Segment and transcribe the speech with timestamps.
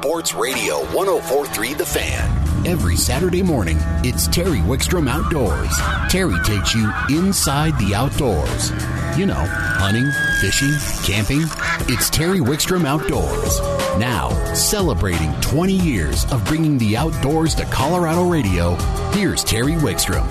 [0.00, 2.64] Sports Radio 1043 The Fan.
[2.64, 5.76] Every Saturday morning, it's Terry Wickstrom Outdoors.
[6.08, 8.70] Terry takes you inside the outdoors.
[9.18, 10.08] You know, hunting,
[10.40, 10.70] fishing,
[11.04, 11.42] camping.
[11.92, 13.58] It's Terry Wickstrom Outdoors.
[13.98, 18.76] Now, celebrating 20 years of bringing the outdoors to Colorado radio,
[19.10, 20.28] here's Terry Wickstrom.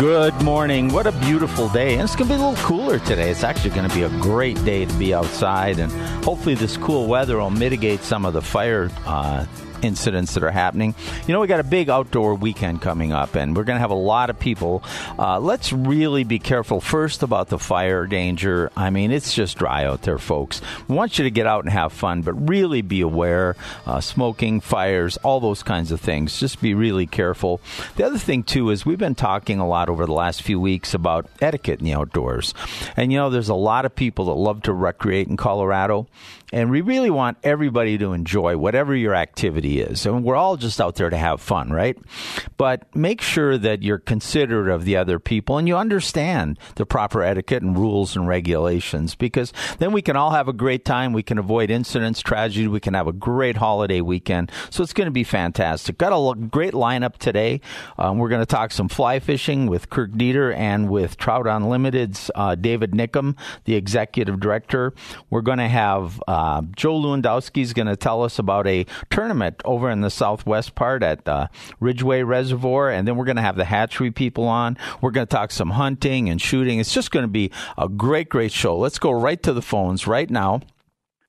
[0.00, 0.92] Good morning.
[0.92, 1.94] What a beautiful day.
[1.94, 3.30] And it's going to be a little cooler today.
[3.30, 5.80] It's actually going to be a great day to be outside.
[5.80, 5.92] And
[6.28, 9.46] hopefully, this cool weather will mitigate some of the fire uh,
[9.82, 10.94] incidents that are happening.
[11.26, 13.90] You know, we got a big outdoor weekend coming up, and we're going to have
[13.90, 14.82] a lot of people.
[15.18, 18.70] Uh, let's really be careful first about the fire danger.
[18.76, 20.60] I mean, it's just dry out there, folks.
[20.88, 23.56] We want you to get out and have fun, but really be aware.
[23.86, 26.38] Uh, smoking, fires, all those kinds of things.
[26.38, 27.60] Just be really careful.
[27.96, 30.94] The other thing, too, is we've been talking a lot over the last few weeks
[30.94, 32.54] about etiquette in the outdoors.
[32.96, 36.06] And, you know, there's a lot of people that love to recreate in Colorado.
[36.52, 40.06] And we really want everybody to enjoy whatever your activity is.
[40.06, 41.96] And we're all just out there to have fun, right?
[42.56, 47.22] But make sure that you're considerate of the other people and you understand the proper
[47.22, 51.12] etiquette and rules and regulations because then we can all have a great time.
[51.12, 52.66] We can avoid incidents, tragedy.
[52.66, 54.50] We can have a great holiday weekend.
[54.70, 55.98] So it's going to be fantastic.
[55.98, 57.60] Got a great lineup today.
[57.98, 62.30] Um, we're going to talk some fly fishing with Kirk Deeter and with Trout Unlimited's
[62.34, 64.94] uh, David Nickum, the executive director.
[65.28, 68.86] We're going to have uh, uh, Joe Lewandowski is going to tell us about a
[69.10, 71.48] tournament over in the southwest part at uh,
[71.80, 74.78] Ridgway Reservoir, and then we're going to have the hatchery people on.
[75.00, 76.78] We're going to talk some hunting and shooting.
[76.78, 78.78] It's just going to be a great, great show.
[78.78, 80.60] Let's go right to the phones right now.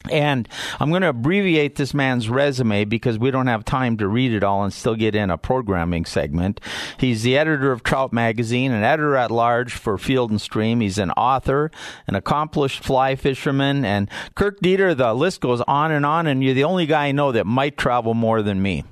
[0.10, 0.48] And
[0.80, 4.46] I'm going to abbreviate this man's resume because we don't have time to read it
[4.46, 6.62] all and still get in a programming segment.
[6.98, 10.80] He's the editor of Trout Magazine, an editor at large for Field and Stream.
[10.80, 11.70] He's an author,
[12.08, 16.28] an accomplished fly fisherman, and Kirk Deeter, The list goes on and on.
[16.28, 18.86] And you're the only guy I know that might travel more than me.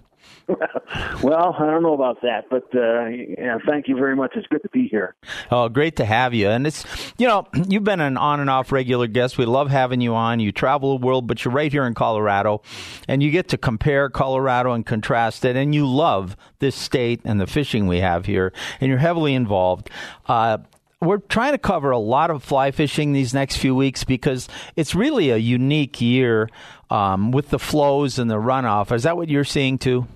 [1.24, 4.32] well, I don't know about that, but uh, yeah, thank you very much.
[4.36, 5.16] It's good to be here.
[5.52, 6.48] Oh, great to have you.
[6.48, 6.86] And it's,
[7.18, 9.38] you know, you've been an on and off regular guest.
[9.38, 10.40] We love having you on.
[10.40, 12.62] You travel the world, but you're right here in Colorado,
[13.08, 15.56] and you get to compare Colorado and contrast it.
[15.58, 19.90] And you love this state and the fishing we have here, and you're heavily involved.
[20.28, 20.60] Uh,
[21.02, 24.96] we're trying to cover a lot of fly fishing these next few weeks because it's
[24.96, 26.50] really a unique year
[26.90, 28.92] um, with the flows and the runoff.
[28.92, 30.08] Is that what you're seeing too?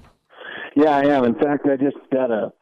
[0.76, 1.26] Yeah, I am.
[1.26, 2.54] In fact, I just got a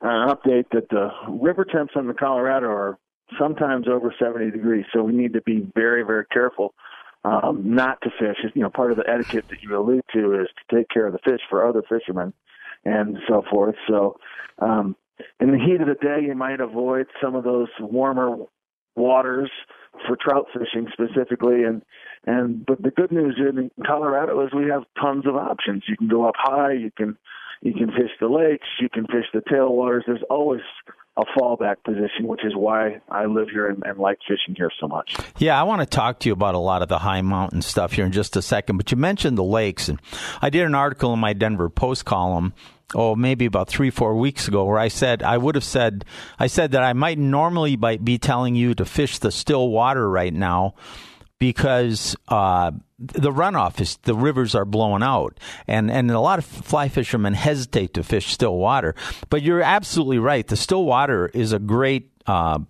[0.00, 2.98] an update that the river temps in the Colorado are
[3.38, 6.74] sometimes over 70 degrees, so we need to be very, very careful
[7.24, 8.36] um, not to fish.
[8.54, 11.12] You know, part of the etiquette that you allude to is to take care of
[11.12, 12.32] the fish for other fishermen
[12.84, 13.76] and so forth.
[13.88, 14.16] So,
[14.58, 14.96] um,
[15.38, 18.36] in the heat of the day, you might avoid some of those warmer
[18.96, 19.50] waters
[20.06, 21.82] for trout fishing specifically and
[22.24, 25.84] and but the good news in Colorado is we have tons of options.
[25.88, 27.16] You can go up high, you can
[27.62, 30.02] you can fish the lakes, you can fish the tailwaters.
[30.06, 30.62] There's always
[31.16, 34.88] a fallback position, which is why I live here and, and, like fishing here so
[34.88, 35.14] much.
[35.38, 37.92] Yeah, I want to talk to you about a lot of the high mountain stuff
[37.92, 38.78] here in just a second.
[38.78, 40.00] But you mentioned the lakes, and
[40.40, 42.54] I did an article in my Denver Post column.
[42.94, 46.04] Oh, maybe about three, four weeks ago, where I said I would have said
[46.38, 50.32] I said that I might normally be telling you to fish the still water right
[50.32, 50.74] now
[51.42, 52.70] because uh,
[53.00, 57.34] the runoff is the rivers are blowing out, and and a lot of fly fishermen
[57.34, 58.94] hesitate to fish still water.
[59.28, 60.46] But you're absolutely right.
[60.46, 62.60] The still water is a great uh,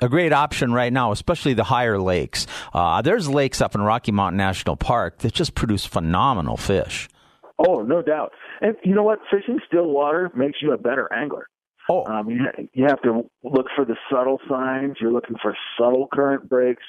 [0.00, 2.46] a great option right now, especially the higher lakes.
[2.72, 7.10] Uh, there's lakes up in Rocky Mountain National Park that just produce phenomenal fish.
[7.58, 8.32] Oh, no doubt.
[8.62, 9.18] And you know what?
[9.30, 11.48] Fishing still water makes you a better angler.
[11.90, 14.96] Oh, um, you, you have to look for the subtle signs.
[15.02, 16.82] You're looking for subtle current breaks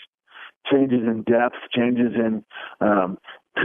[0.71, 2.43] changes in depth, changes in
[2.79, 3.17] um,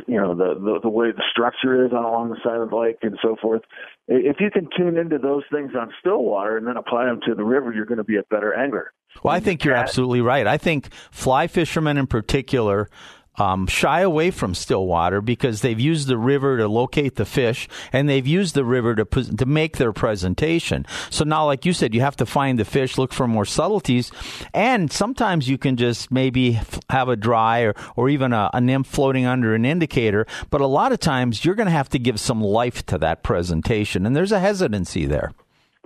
[0.06, 2.76] you know the, the the way the structure is on along the side of the
[2.76, 3.62] lake and so forth.
[4.06, 7.34] If you can tune into those things on still water and then apply them to
[7.34, 8.92] the river, you're going to be a better angler.
[9.22, 10.46] Well, I think you're absolutely right.
[10.46, 12.90] I think fly fishermen in particular
[13.38, 18.08] um, shy away from Stillwater because they've used the river to locate the fish and
[18.08, 20.86] they've used the river to to make their presentation.
[21.10, 24.10] So now, like you said, you have to find the fish, look for more subtleties,
[24.52, 28.86] and sometimes you can just maybe have a dry or, or even a, a nymph
[28.86, 30.26] floating under an indicator.
[30.50, 33.22] But a lot of times, you're going to have to give some life to that
[33.22, 35.32] presentation, and there's a hesitancy there.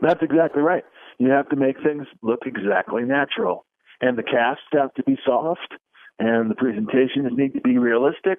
[0.00, 0.84] That's exactly right.
[1.18, 3.64] You have to make things look exactly natural,
[4.00, 5.74] and the casts have to be soft
[6.22, 8.38] and the presentations need to be realistic.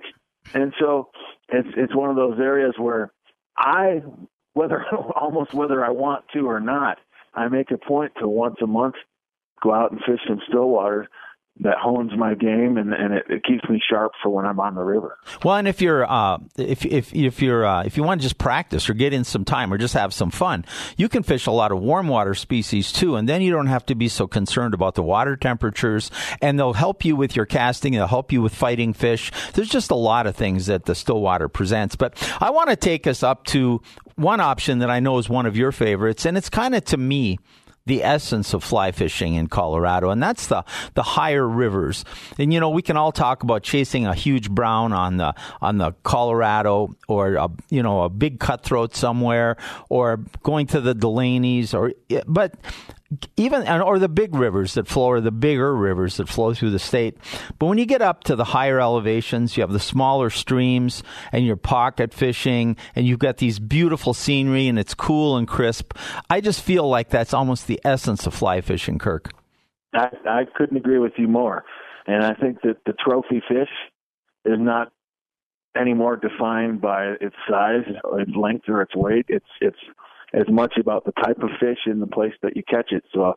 [0.54, 1.10] And so
[1.50, 3.12] it's it's one of those areas where
[3.58, 4.02] I
[4.54, 4.86] whether
[5.16, 7.00] almost whether I want to or not,
[7.34, 8.96] I make a point to once a month
[9.62, 11.10] go out and fish in still water
[11.60, 14.74] that hones my game and, and it, it, keeps me sharp for when I'm on
[14.74, 15.20] the river.
[15.44, 18.40] Well, and if you're uh, if if if you're uh, if you want to just
[18.40, 20.66] practice or get in some time or just have some fun,
[20.98, 23.86] you can fish a lot of warm water species too, and then you don't have
[23.86, 26.10] to be so concerned about the water temperatures.
[26.42, 27.94] And they'll help you with your casting.
[27.94, 29.32] They'll help you with fighting fish.
[29.54, 31.96] There's just a lot of things that the Stillwater presents.
[31.96, 33.80] But I want to take us up to
[34.16, 36.98] one option that I know is one of your favorites, and it's kind of to
[36.98, 37.38] me
[37.86, 40.64] the essence of fly fishing in Colorado, and that's the
[40.94, 42.06] the higher rivers.
[42.38, 45.78] And you know, we can all talk about chasing a huge brown on the on
[45.78, 49.58] the Colorado, or a, you know, a big cutthroat somewhere,
[49.90, 51.94] or going to the Delaney's, or
[52.26, 52.56] but
[53.38, 56.80] even or the big rivers that flow or the bigger rivers that flow through the
[56.80, 57.18] state.
[57.60, 61.46] But when you get up to the higher elevations you have the smaller streams and
[61.46, 65.94] you're pocket fishing and you've got these beautiful scenery and it's cool and crisp
[66.30, 69.32] i just feel like that's almost the essence of fly fishing kirk.
[69.94, 71.64] I i couldn't agree with you more.
[72.08, 73.70] And i think that the trophy fish
[74.46, 74.92] is not
[75.76, 77.84] any more defined by its size
[78.20, 79.26] its length or its weight.
[79.28, 79.78] It's it's
[80.34, 83.04] as much about the type of fish in the place that you catch it.
[83.14, 83.36] So,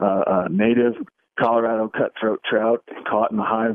[0.00, 0.94] uh, a native
[1.38, 3.70] Colorado cutthroat trout caught in a high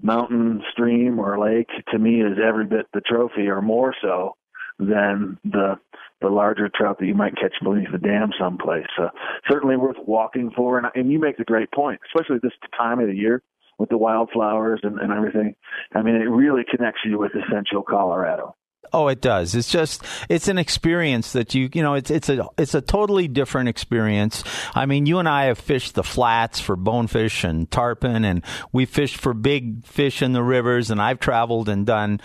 [0.00, 4.34] mountain stream or lake to me is every bit the trophy or more so
[4.78, 5.78] than the
[6.20, 8.86] the larger trout that you might catch beneath the dam someplace.
[8.96, 9.08] Uh,
[9.50, 13.08] certainly worth walking for, and, and you make a great point, especially this time of
[13.08, 13.42] the year
[13.78, 15.56] with the wildflowers and, and everything.
[15.94, 18.54] I mean, it really connects you with essential Colorado.
[18.94, 19.54] Oh, it does.
[19.54, 23.26] It's just it's an experience that you you know it's it's a it's a totally
[23.26, 24.44] different experience.
[24.74, 28.84] I mean, you and I have fished the flats for bonefish and tarpon, and we
[28.84, 30.90] fished for big fish in the rivers.
[30.90, 32.20] And I've traveled and done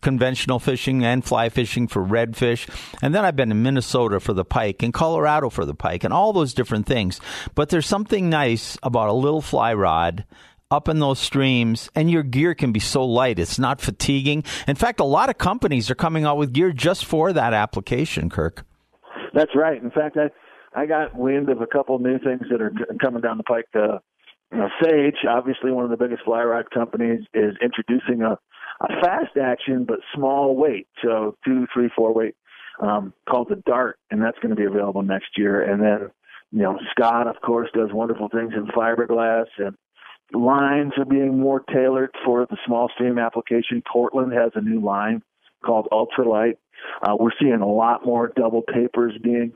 [0.00, 2.68] conventional fishing and fly fishing for redfish,
[3.00, 6.12] and then I've been in Minnesota for the pike and Colorado for the pike, and
[6.12, 7.20] all those different things.
[7.54, 10.24] But there's something nice about a little fly rod
[10.70, 13.38] up in those streams, and your gear can be so light.
[13.38, 14.44] It's not fatiguing.
[14.66, 18.28] In fact, a lot of companies are coming out with gear just for that application,
[18.28, 18.66] Kirk.
[19.32, 19.82] That's right.
[19.82, 20.30] In fact, I
[20.78, 22.72] I got wind of a couple of new things that are
[23.02, 23.66] coming down the pike.
[23.74, 23.98] Uh,
[24.52, 28.38] you know, Sage, obviously one of the biggest fly rod companies, is introducing a,
[28.80, 32.34] a fast action but small weight, so two, three, four weight,
[32.80, 35.62] um, called the Dart, and that's going to be available next year.
[35.62, 36.10] And then,
[36.50, 39.74] you know, Scott, of course, does wonderful things in fiberglass, and
[40.32, 43.82] lines are being more tailored for the small stream application.
[43.90, 45.22] Cortland has a new line
[45.64, 46.56] called Ultralight.
[47.02, 49.52] Uh, we're seeing a lot more double tapers being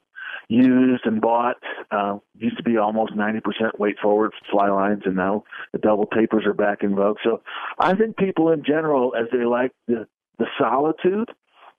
[0.49, 1.57] used and bought.
[1.91, 3.41] Uh, used to be almost 90%
[3.79, 7.19] weight forward fly lines, and now the double tapers are back in vogue.
[7.23, 7.43] So
[7.79, 10.07] I think people in general, as they like the,
[10.39, 11.31] the solitude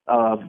[0.07, 0.39] of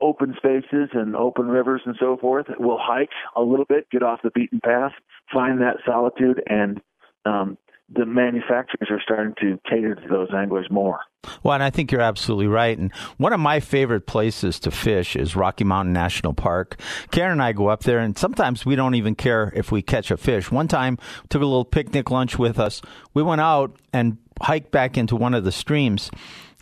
[0.00, 4.20] open spaces and open rivers and so forth, will hike a little bit, get off
[4.22, 4.92] the beaten path,
[5.32, 6.80] find that solitude, and
[7.24, 7.56] um,
[7.92, 11.00] the manufacturers are starting to cater to those anglers more.
[11.42, 12.76] Well, and I think you're absolutely right.
[12.76, 16.80] And one of my favorite places to fish is Rocky Mountain National Park.
[17.10, 20.10] Karen and I go up there, and sometimes we don't even care if we catch
[20.10, 20.50] a fish.
[20.50, 20.98] One time,
[21.28, 22.82] took a little picnic lunch with us.
[23.12, 26.10] We went out and hiked back into one of the streams,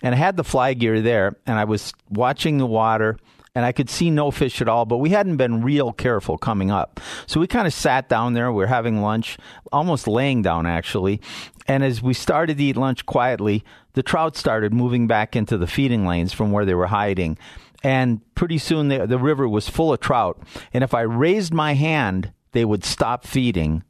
[0.02, 3.16] and I had the fly gear there, and I was watching the water
[3.54, 6.70] and I could see no fish at all, but we hadn't been real careful coming
[6.70, 7.00] up.
[7.26, 8.50] So we kind of sat down there.
[8.50, 9.36] We are having lunch,
[9.70, 11.20] almost laying down actually.
[11.66, 13.62] And as we started to eat lunch quietly,
[13.92, 17.36] the trout started moving back into the feeding lanes from where they were hiding.
[17.82, 20.40] And pretty soon the, the river was full of trout.
[20.72, 23.82] And if I raised my hand, they would stop feeding.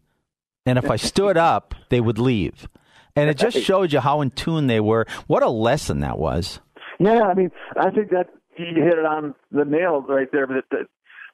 [0.66, 2.68] And if I stood up, they would leave.
[3.14, 5.06] And it just showed you how in tune they were.
[5.26, 6.60] What a lesson that was.
[6.98, 8.28] Yeah, I mean, I think that
[8.58, 10.46] you hit it on the nail right there.
[10.46, 10.86] But the,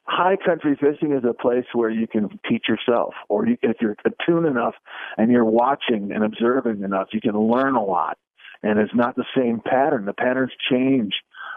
[0.09, 3.95] high country fishing is a place where you can teach yourself, or you, if you're
[4.05, 4.73] attuned enough
[5.17, 8.17] and you're watching and observing enough, you can learn a lot.
[8.63, 10.05] And it's not the same pattern.
[10.05, 11.13] The patterns change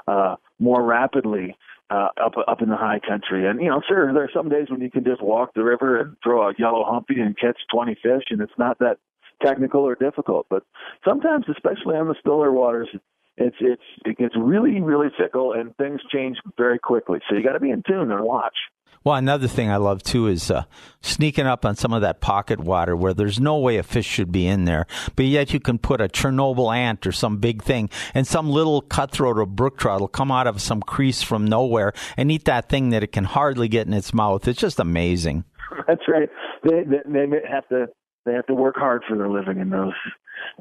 [0.07, 1.57] uh, more rapidly
[1.91, 3.49] uh, up up in the high country.
[3.49, 6.01] And you know, sure, there are some days when you can just walk the river
[6.01, 8.99] and throw a yellow humpy and catch 20 fish, and it's not that
[9.45, 10.47] technical or difficult.
[10.49, 10.63] But
[11.05, 12.89] sometimes, especially on the stiller waters,
[13.37, 17.21] it's it's it gets really really fickle and things change very quickly.
[17.29, 18.57] So you got to be in tune and watch.
[19.05, 20.65] Well, another thing I love too is uh,
[21.01, 24.31] sneaking up on some of that pocket water where there's no way a fish should
[24.31, 24.87] be in there,
[25.17, 28.81] but yet you can put a Chernobyl ant or some big thing, and some little
[28.81, 32.69] cutthroat or brook trout will come out of some crease from nowhere and eat that
[32.69, 34.47] thing that it can hardly get in its mouth.
[34.47, 35.45] It's just amazing.
[35.89, 36.29] That's right.
[36.63, 37.87] They they, they have to
[38.25, 39.95] they have to work hard for their living in those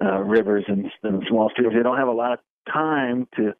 [0.04, 1.74] uh, rivers and, and small streams.
[1.76, 2.40] They don't have a lot of
[2.72, 3.54] time to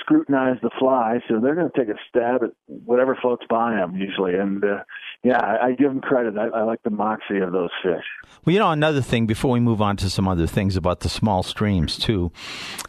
[0.00, 3.96] scrutinize the fly, so they're going to take a stab at whatever floats by them
[3.96, 4.34] usually.
[4.34, 4.84] And uh,
[5.24, 6.34] yeah, I, I give them credit.
[6.38, 8.04] I, I like the moxie of those fish.
[8.44, 11.08] Well, you know, another thing before we move on to some other things about the
[11.08, 12.30] small streams too,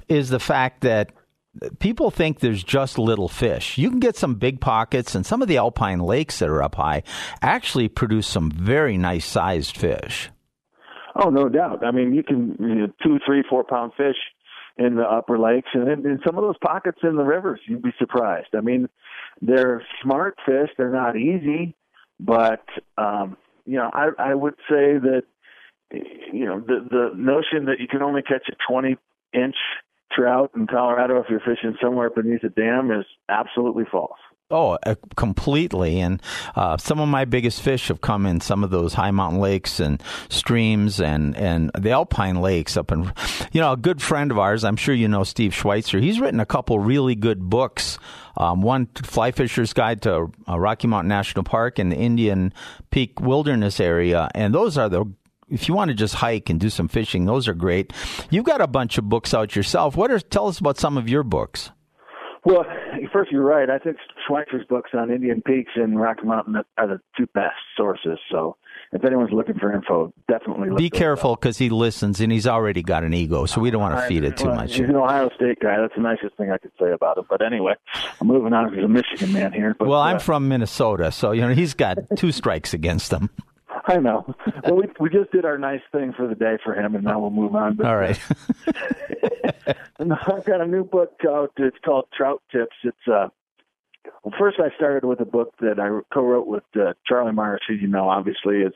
[0.08, 1.12] is the fact that
[1.80, 3.78] people think there's just little fish.
[3.78, 6.76] You can get some big pockets, and some of the alpine lakes that are up
[6.76, 7.04] high
[7.42, 10.30] actually produce some very nice sized fish.
[11.16, 11.84] Oh, no doubt.
[11.84, 14.16] I mean, you can you know, two, three, four pound fish
[14.80, 17.84] in the upper lakes, and in, in some of those pockets in the rivers, you'd
[17.84, 18.48] be surprised.
[18.58, 18.88] I mean,
[19.42, 20.70] they're smart fish.
[20.78, 21.76] They're not easy,
[22.20, 22.64] but
[22.98, 25.24] um, you know, I, I would say that
[25.92, 28.98] you know the the notion that you can only catch a 20
[29.34, 29.56] inch
[30.12, 34.20] trout in Colorado if you're fishing somewhere beneath a dam is absolutely false.
[34.52, 36.00] Oh, uh, completely.
[36.00, 36.20] And
[36.56, 39.80] uh, some of my biggest fish have come in some of those high mountain lakes
[39.80, 43.14] and streams and, and the alpine lakes up in,
[43.52, 46.00] you know, a good friend of ours, I'm sure you know Steve Schweitzer.
[46.00, 48.00] He's written a couple really good books.
[48.38, 52.52] Um, one, Fly Fisher's Guide to uh, Rocky Mountain National Park and the Indian
[52.90, 54.30] Peak Wilderness area.
[54.34, 55.06] And those are the
[55.50, 57.92] if you want to just hike and do some fishing, those are great.
[58.30, 59.96] You've got a bunch of books out yourself.
[59.96, 61.72] What are tell us about some of your books?
[62.46, 62.66] Well,
[63.12, 63.70] first, you're right.
[63.70, 68.18] I think Schweitzer's books on Indian Peaks and Rocky Mountain are the two best sources.
[68.32, 68.56] So,
[68.92, 73.04] if anyone's looking for info, definitely be careful because he listens and he's already got
[73.04, 74.76] an ego, so we don't want to feed it too well, much.
[74.76, 75.78] He's an Ohio State guy.
[75.80, 77.26] That's the nicest thing I could say about him.
[77.30, 77.74] But anyway,
[78.20, 78.74] I'm moving on.
[78.74, 79.76] He's a Michigan man here.
[79.78, 83.30] But, well, I'm uh, from Minnesota, so you know he's got two strikes against him.
[83.86, 84.36] I know.
[84.64, 87.20] Well, we we just did our nice thing for the day for him, and now
[87.20, 87.76] we'll move on.
[87.76, 88.20] But, All right.
[90.00, 91.52] and I've got a new book out.
[91.58, 92.76] It's called Trout Tips.
[92.84, 93.30] It's uh,
[94.24, 97.76] well, first I started with a book that I co-wrote with uh, Charlie Myers, who
[97.76, 98.74] you know obviously is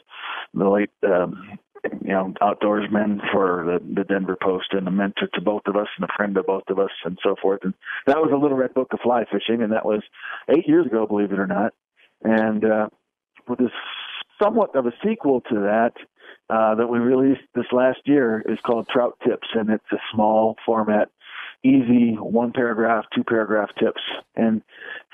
[0.54, 5.42] the late um, you know outdoorsman for the, the Denver Post and a mentor to
[5.42, 7.62] both of us and a friend of both of us and so forth.
[7.64, 7.74] And
[8.06, 10.02] that was a little red book of fly fishing, and that was
[10.50, 11.74] eight years ago, believe it or not.
[12.24, 12.90] And uh,
[13.48, 13.72] with this
[14.44, 15.94] somewhat of a sequel to that
[16.50, 20.56] uh, that we released this last year is called Trout Tips, and it's a small
[20.66, 21.10] format,
[21.64, 24.02] easy one paragraph, two paragraph tips.
[24.36, 24.62] And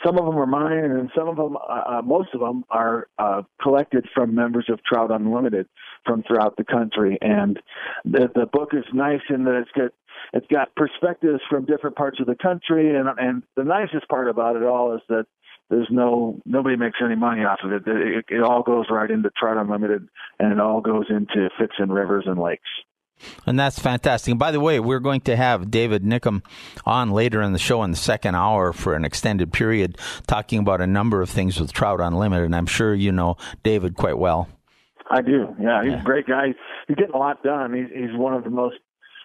[0.03, 3.07] some of them are mine, and some of them, uh, uh, most of them, are
[3.19, 5.67] uh, collected from members of Trout Unlimited
[6.05, 7.17] from throughout the country.
[7.21, 7.59] And
[8.05, 9.91] the the book is nice in that it's got
[10.33, 14.55] it's got perspectives from different parts of the country, and and the nicest part about
[14.55, 15.25] it all is that
[15.69, 17.83] there's no nobody makes any money off of it.
[17.85, 20.07] It, it all goes right into Trout Unlimited,
[20.39, 22.69] and it all goes into fixing rivers and lakes.
[23.45, 24.31] And that's fantastic.
[24.31, 26.41] And by the way, we're going to have David Nickum
[26.85, 30.79] on later in the show in the second hour for an extended period, talking about
[30.79, 32.45] a number of things with Trout Unlimited.
[32.45, 34.47] And I'm sure you know David quite well.
[35.11, 35.55] I do.
[35.59, 36.01] Yeah, he's yeah.
[36.01, 36.53] a great guy.
[36.87, 37.73] He's getting a lot done.
[37.73, 38.77] He's, he's one of the most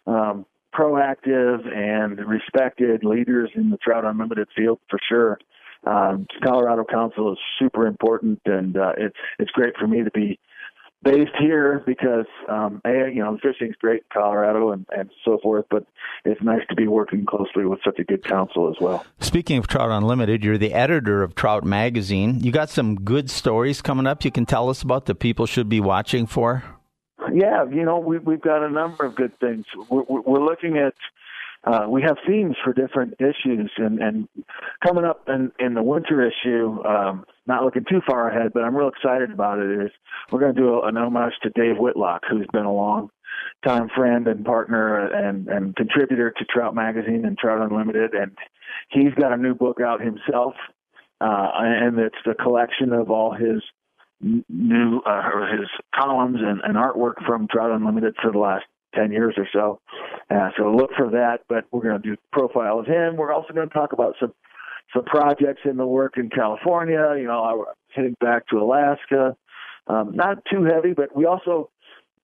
[0.07, 5.39] um, proactive and respected leaders in the Trout Unlimited field for sure.
[5.87, 10.39] Um, Colorado Council is super important, and uh, it's it's great for me to be
[11.05, 15.67] based here because um, a, you know fishing's great in Colorado and, and so forth,
[15.71, 15.87] but
[16.25, 19.05] it's nice to be working closely with such a good council as well.
[19.21, 22.41] Speaking of Trout Unlimited, you're the editor of Trout Magazine.
[22.41, 24.25] You got some good stories coming up.
[24.25, 26.65] You can tell us about that people should be watching for.
[27.33, 29.67] Yeah, you know we, we've got a number of good things.
[29.89, 30.95] We're, we're looking at
[31.67, 34.29] uh, we have themes for different issues, and, and
[34.85, 38.77] coming up in, in the winter issue, um, not looking too far ahead, but I'm
[38.77, 39.87] real excited about it.
[39.87, 39.91] Is
[40.31, 43.09] we're going to do an homage to Dave Whitlock, who's been a long
[43.65, 48.37] time friend and partner and, and contributor to Trout Magazine and Trout Unlimited, and
[48.91, 50.55] he's got a new book out himself,
[51.21, 53.63] uh, and it's the collection of all his
[54.21, 59.35] new uh, his columns and, and artwork from Trout Unlimited for the last 10 years
[59.37, 59.81] or so.
[60.31, 63.17] Uh, so look for that, but we're going to do profile of him.
[63.17, 64.33] We're also going to talk about some
[64.95, 67.15] some projects in the work in California.
[67.19, 69.37] You know, I'm heading back to Alaska.
[69.87, 71.71] Um, not too heavy, but we also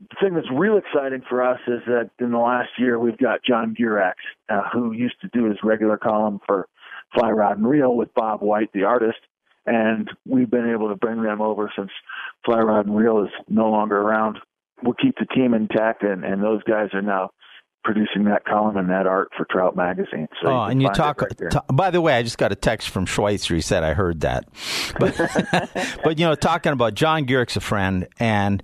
[0.00, 3.44] the thing that's real exciting for us is that in the last year we've got
[3.44, 4.14] John Gierach,
[4.48, 6.68] uh, who used to do his regular column for
[7.14, 9.18] Fly Rod and Reel with Bob White, the artist,
[9.66, 11.90] and we've been able to bring them over since
[12.44, 14.38] Fly Rod and Reel is no longer around
[14.82, 17.30] we'll keep the team intact, and, and those guys are now
[17.82, 20.28] producing that column and that art for Trout Magazine.
[20.42, 21.22] So oh, you and you talk.
[21.22, 23.54] Right t- by the way, I just got a text from Schweitzer.
[23.54, 24.44] He said I heard that,
[24.98, 25.16] but
[26.04, 28.62] but you know, talking about John Gierach, a friend, and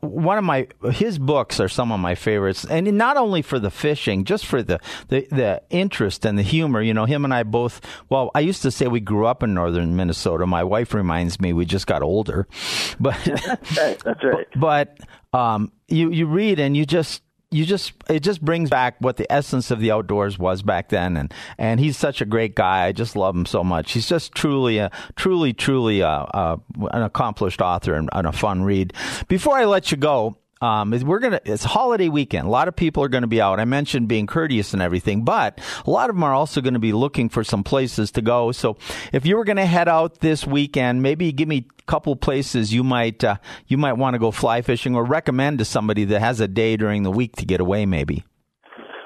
[0.00, 3.70] one of my his books are some of my favorites, and not only for the
[3.70, 6.82] fishing, just for the, the the interest and the humor.
[6.82, 7.80] You know, him and I both.
[8.08, 10.46] Well, I used to say we grew up in northern Minnesota.
[10.46, 12.46] My wife reminds me we just got older,
[13.00, 13.98] but that's right.
[14.04, 14.46] That's right.
[14.54, 14.98] But,
[15.32, 19.16] but um, you you read and you just you just it just brings back what
[19.16, 21.16] the essence of the outdoors was back then.
[21.16, 22.86] And and he's such a great guy.
[22.86, 23.92] I just love him so much.
[23.92, 26.60] He's just truly a truly truly a, a
[26.92, 28.92] an accomplished author and, and, a fun read.
[29.26, 31.40] Before i let you go um, we're gonna.
[31.44, 32.46] It's holiday weekend.
[32.46, 33.58] A lot of people are going to be out.
[33.58, 36.80] I mentioned being courteous and everything, but a lot of them are also going to
[36.80, 38.52] be looking for some places to go.
[38.52, 38.76] So
[39.12, 42.74] if you were going to head out this weekend, maybe give me a couple places
[42.74, 43.36] you might uh,
[43.68, 46.76] you might want to go fly fishing or recommend to somebody that has a day
[46.76, 47.86] during the week to get away.
[47.86, 48.24] Maybe.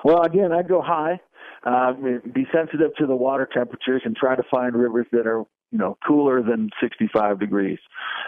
[0.02, 1.20] Well, again, I'd go high.
[1.64, 1.92] Uh,
[2.34, 5.96] be sensitive to the water temperatures and try to find rivers that are you know
[6.04, 7.78] cooler than 65 degrees,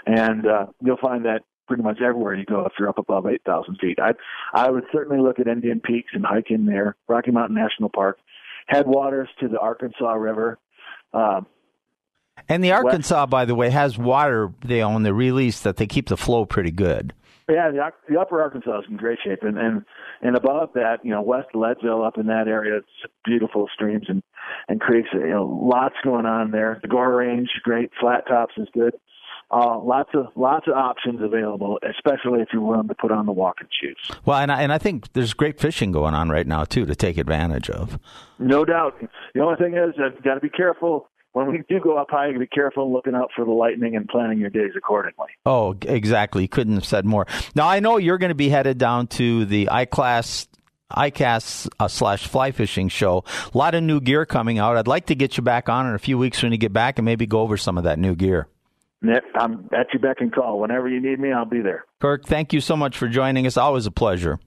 [0.06, 3.76] and uh, you'll find that pretty much everywhere you go if you're up above 8,000
[3.80, 3.98] feet.
[4.00, 4.12] I
[4.52, 8.18] I would certainly look at Indian Peaks and hike in there, Rocky Mountain National Park,
[8.66, 10.58] headwaters to the Arkansas River.
[11.12, 11.46] Um,
[12.48, 15.86] and the Arkansas, west, by the way, has water they own the release that they
[15.86, 17.12] keep the flow pretty good.
[17.48, 19.84] Yeah, the, the upper Arkansas is in great shape, and and
[20.20, 24.22] and above that, you know, west Leadville up in that area, it's beautiful streams and
[24.68, 25.08] and creeks.
[25.12, 26.80] You know, lots going on there.
[26.82, 27.90] The Gore Range, great.
[28.00, 28.94] Flat Tops is good.
[29.48, 33.32] Uh, lots of lots of options available, especially if you're willing to put on the
[33.32, 33.96] walking shoes.
[34.24, 36.96] Well, and I, and I think there's great fishing going on right now too to
[36.96, 37.98] take advantage of.
[38.40, 39.00] No doubt.
[39.34, 42.32] The only thing is, you've got to be careful when we do go up high,
[42.32, 45.28] be careful looking out for the lightning and planning your days accordingly.
[45.44, 46.48] Oh, exactly.
[46.48, 47.26] Couldn't have said more.
[47.54, 50.48] Now I know you're going to be headed down to the I-class
[50.90, 53.22] ICAST uh, slash fly fishing show.
[53.54, 54.78] A lot of new gear coming out.
[54.78, 56.98] I'd like to get you back on in a few weeks when you get back
[56.98, 58.48] and maybe go over some of that new gear.
[59.34, 60.60] I'm at your beck and call.
[60.60, 61.84] Whenever you need me, I'll be there.
[62.00, 63.56] Kirk, thank you so much for joining us.
[63.56, 64.38] Always a pleasure.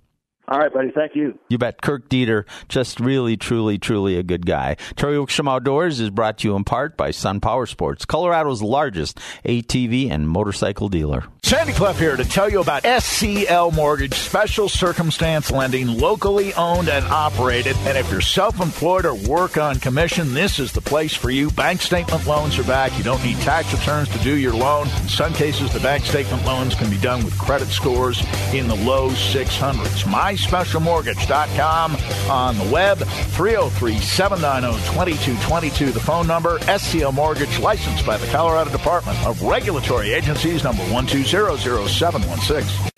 [0.50, 0.90] All right, buddy.
[0.90, 1.38] Thank you.
[1.50, 1.80] You bet.
[1.84, 4.78] Kirk Deeter, just really, truly, truly a good guy.
[4.96, 9.20] Terry Wickstrom Outdoors is brought to you in part by Sun Power Sports, Colorado's largest
[9.46, 11.26] ATV and motorcycle dealer.
[11.44, 17.06] Sandy Clough here to tell you about SCL Mortgage, special circumstance lending, locally owned and
[17.06, 17.76] operated.
[17.82, 21.52] And if you're self-employed or work on commission, this is the place for you.
[21.52, 22.98] Bank statement loans are back.
[22.98, 24.88] You don't need tax returns to do your loan.
[25.02, 28.76] In some cases, the bank statement loans can be done with credit scores in the
[28.76, 30.10] low 600s.
[30.10, 31.96] My myspecialmortgage.com
[32.30, 39.42] on the web, 303-790-2222, the phone number, SCL Mortgage, licensed by the Colorado Department of
[39.42, 42.92] Regulatory Agencies, number 1200716.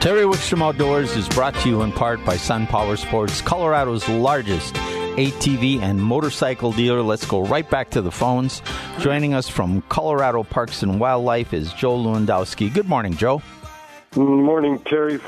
[0.00, 4.76] Terry Wickstrom Outdoors is brought to you in part by Sun Power Sports, Colorado's largest
[5.16, 7.00] ATV and motorcycle dealer.
[7.00, 8.60] Let's go right back to the phones.
[8.98, 12.72] Joining us from Colorado Parks and Wildlife is Joe Lewandowski.
[12.72, 13.40] Good morning, Joe.
[14.10, 15.18] Good morning, Terry.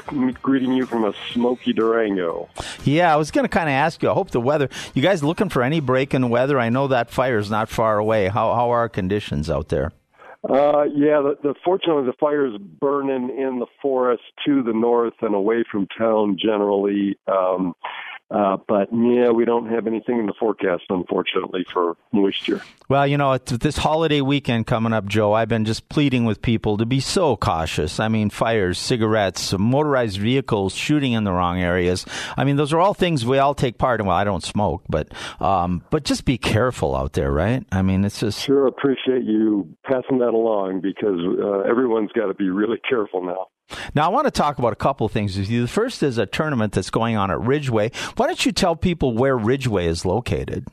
[0.43, 2.51] Greeting you from a smoky Durango.
[2.85, 4.11] Yeah, I was going to kind of ask you.
[4.11, 4.69] I hope the weather.
[4.93, 6.59] You guys looking for any break in weather?
[6.59, 8.29] I know that fire is not far away.
[8.29, 9.93] How how are conditions out there?
[10.49, 15.15] Uh, yeah, the, the, fortunately the fire is burning in the forest to the north
[15.21, 17.19] and away from town generally.
[17.27, 17.75] Um,
[18.31, 22.61] uh, but yeah, we don't have anything in the forecast, unfortunately, for moisture.
[22.89, 26.77] Well, you know, this holiday weekend coming up, Joe, I've been just pleading with people
[26.77, 27.99] to be so cautious.
[27.99, 32.05] I mean, fires, cigarettes, motorized vehicles, shooting in the wrong areas.
[32.37, 34.07] I mean, those are all things we all take part in.
[34.07, 35.09] Well, I don't smoke, but
[35.41, 37.65] um, but just be careful out there, right?
[37.73, 42.35] I mean, it's just sure appreciate you passing that along because uh, everyone's got to
[42.35, 43.47] be really careful now.
[43.95, 45.63] Now, I want to talk about a couple of things with you.
[45.63, 47.91] The first is a tournament that's going on at Ridgway.
[48.17, 50.67] Why don't you tell people where Ridgway is located?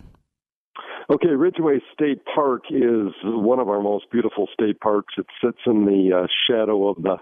[1.07, 5.13] Okay, Ridgway State Park is one of our most beautiful state parks.
[5.17, 7.17] It sits in the uh, shadow of the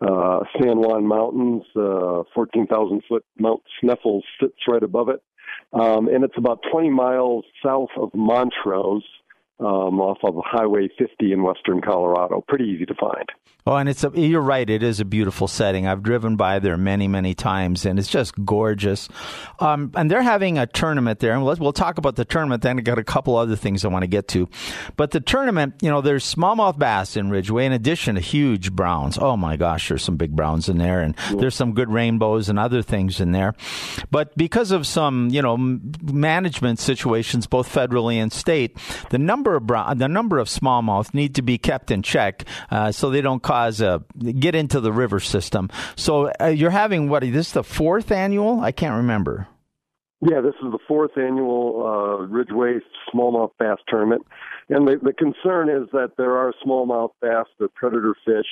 [0.00, 1.64] uh, San Juan Mountains.
[1.74, 5.20] Uh, 14,000 foot Mount Sneffels sits right above it.
[5.72, 9.02] Um, and it's about 20 miles south of Montrose
[9.60, 12.44] um, off of Highway 50 in western Colorado.
[12.46, 13.30] Pretty easy to find.
[13.66, 14.68] Oh, and it's a, you're right.
[14.68, 15.86] It is a beautiful setting.
[15.86, 19.08] I've driven by there many, many times, and it's just gorgeous.
[19.58, 22.60] Um, and they're having a tournament there, and we'll, we'll talk about the tournament.
[22.60, 24.50] Then I got a couple other things I want to get to,
[24.98, 29.16] but the tournament, you know, there's smallmouth bass in Ridgway, in addition to huge browns.
[29.16, 31.36] Oh my gosh, there's some big browns in there, and yeah.
[31.36, 33.54] there's some good rainbows and other things in there.
[34.10, 38.76] But because of some, you know, management situations, both federally and state,
[39.08, 42.90] the number of brown, the number of smallmouth need to be kept in check uh,
[42.90, 44.02] so they don't cause a
[44.38, 45.68] get into the river system.
[45.96, 47.22] So uh, you're having what?
[47.22, 48.60] Is This the fourth annual?
[48.60, 49.48] I can't remember.
[50.20, 52.78] Yeah, this is the fourth annual uh, Ridgway
[53.12, 54.26] smallmouth bass tournament,
[54.70, 58.46] and the, the concern is that there are smallmouth bass, the predator fish,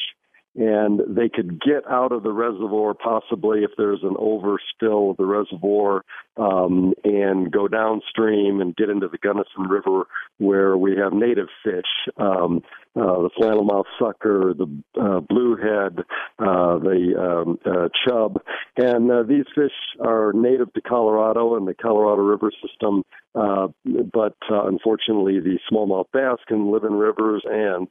[0.55, 5.25] and they could get out of the reservoir possibly if there's an overspill of the
[5.25, 6.05] reservoir
[6.37, 10.05] um, and go downstream and get into the Gunnison River
[10.39, 11.85] where we have native fish.
[12.17, 12.63] Um,
[12.95, 14.67] uh, the flannelmouth sucker, the
[15.01, 16.01] uh, bluehead,
[16.39, 18.39] uh, the um, uh, chub,
[18.77, 23.03] and uh, these fish are native to Colorado and the Colorado River system.
[23.35, 23.69] Uh,
[24.13, 27.89] but unfortunately, the smallmouth bass can live in rivers, and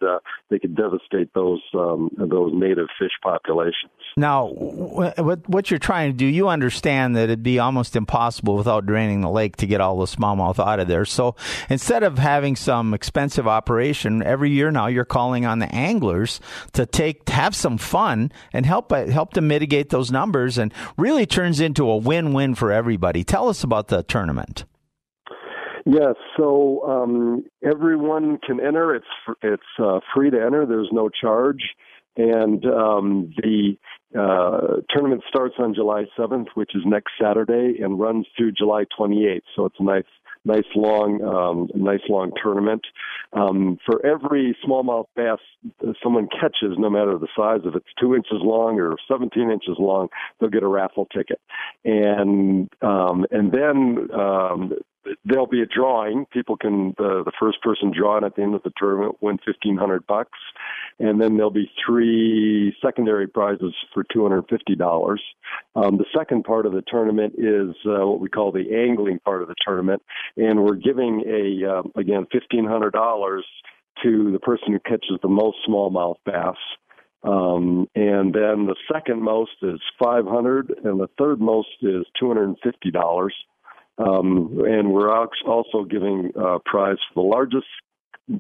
[0.51, 3.91] they can devastate those um, those native fish populations.
[4.17, 9.21] Now, what you're trying to do, you understand that it'd be almost impossible without draining
[9.21, 11.05] the lake to get all the smallmouth out of there.
[11.05, 11.35] So
[11.69, 16.39] instead of having some expensive operation every year now, you're calling on the anglers
[16.73, 21.59] to take have some fun and help help to mitigate those numbers, and really turns
[21.59, 23.23] into a win-win for everybody.
[23.23, 24.65] Tell us about the tournament.
[25.85, 28.95] Yes, so um, everyone can enter.
[28.95, 29.05] It's
[29.41, 30.65] it's uh, free to enter.
[30.65, 31.63] There's no charge,
[32.17, 33.77] and um, the
[34.17, 39.41] uh, tournament starts on July 7th, which is next Saturday, and runs through July 28th.
[39.55, 40.03] So it's a nice
[40.43, 42.81] nice long, um, nice long tournament.
[43.33, 45.39] Um, for every smallmouth bass
[46.01, 50.09] someone catches, no matter the size, if it's two inches long or 17 inches long,
[50.39, 51.39] they'll get a raffle ticket.
[51.85, 54.73] And um, and then um,
[55.25, 56.25] there'll be a drawing.
[56.31, 59.77] People can the the first person drawn at the end of the tournament win fifteen
[59.77, 60.37] hundred bucks,
[60.99, 65.21] and then there'll be three secondary prizes for two hundred fifty dollars.
[65.75, 69.41] Um, the second part of the tournament is uh, what we call the angling part
[69.41, 70.01] of the tournament,
[70.37, 73.45] and we're giving a uh, again fifteen hundred dollars
[74.03, 76.55] to the person who catches the most smallmouth bass.
[77.23, 83.29] Um, and then the second most is 500 and the third most is $250.
[83.97, 87.67] Um, and we're also giving a uh, prize for the largest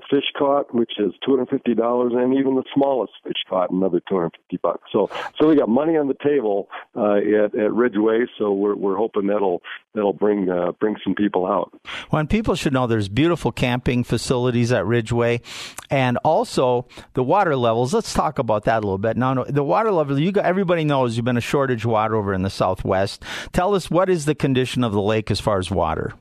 [0.09, 4.01] fish caught, which is two hundred fifty dollars, and even the smallest fish caught, another
[4.07, 4.83] two hundred fifty bucks.
[4.91, 8.25] So, so we got money on the table uh, at, at Ridgway.
[8.37, 9.61] So we're we're hoping that'll
[9.93, 11.73] that'll bring uh, bring some people out.
[12.11, 15.41] Well, and people should know there's beautiful camping facilities at Ridgway,
[15.89, 17.93] and also the water levels.
[17.93, 19.17] Let's talk about that a little bit.
[19.17, 20.19] Now, the water level.
[20.19, 23.23] You got, everybody knows you've been a shortage of water over in the Southwest.
[23.53, 26.13] Tell us what is the condition of the lake as far as water.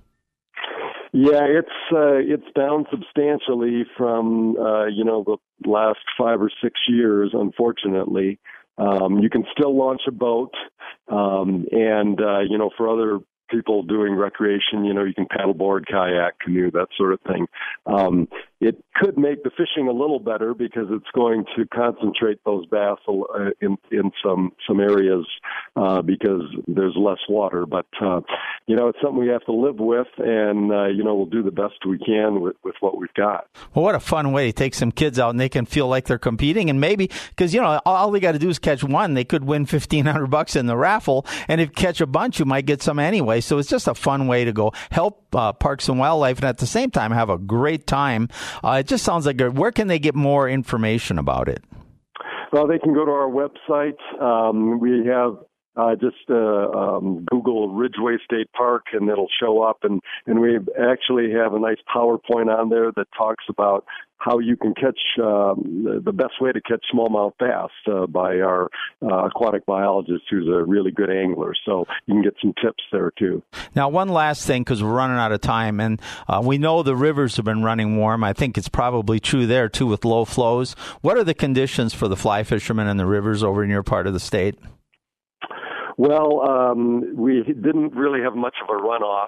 [1.12, 6.78] Yeah, it's uh, it's down substantially from uh, you know the last five or six
[6.88, 7.30] years.
[7.32, 8.38] Unfortunately,
[8.78, 10.54] um, you can still launch a boat,
[11.08, 13.18] um, and uh, you know for other
[13.50, 17.46] people doing recreation, you know you can paddleboard, kayak, canoe, that sort of thing.
[17.86, 18.28] Um,
[18.60, 22.98] it could make the fishing a little better because it's going to concentrate those bass
[23.08, 25.26] uh, in in some some areas
[25.76, 27.64] uh, because there's less water.
[27.64, 28.20] But uh,
[28.66, 31.42] you know, it's something we have to live with, and uh, you know, we'll do
[31.42, 33.46] the best we can with with what we've got.
[33.74, 36.04] Well, what a fun way to take some kids out and they can feel like
[36.06, 39.14] they're competing, and maybe because you know all they got to do is catch one,
[39.14, 42.38] they could win fifteen hundred bucks in the raffle, and if you catch a bunch,
[42.38, 43.40] you might get some anyway.
[43.40, 46.58] So it's just a fun way to go help uh, Parks and Wildlife, and at
[46.58, 48.28] the same time have a great time
[48.64, 51.62] uh, it just sounds like a, where can they get more information about it?
[52.52, 53.98] Well, they can go to our website.
[54.20, 55.36] Um, we have
[55.76, 59.78] uh, just uh, um, Google Ridgway State Park and it'll show up.
[59.82, 63.84] And, and we actually have a nice PowerPoint on there that talks about
[64.20, 68.38] how you can catch um, the, the best way to catch smallmouth bass uh, by
[68.40, 68.68] our
[69.02, 71.54] uh, aquatic biologist who's a really good angler.
[71.64, 73.42] So you can get some tips there too.
[73.74, 76.94] Now, one last thing because we're running out of time, and uh, we know the
[76.94, 78.22] rivers have been running warm.
[78.22, 80.74] I think it's probably true there too with low flows.
[81.00, 84.06] What are the conditions for the fly fishermen in the rivers over in your part
[84.06, 84.58] of the state?
[86.00, 89.26] Well, um, we didn't really have much of a runoff.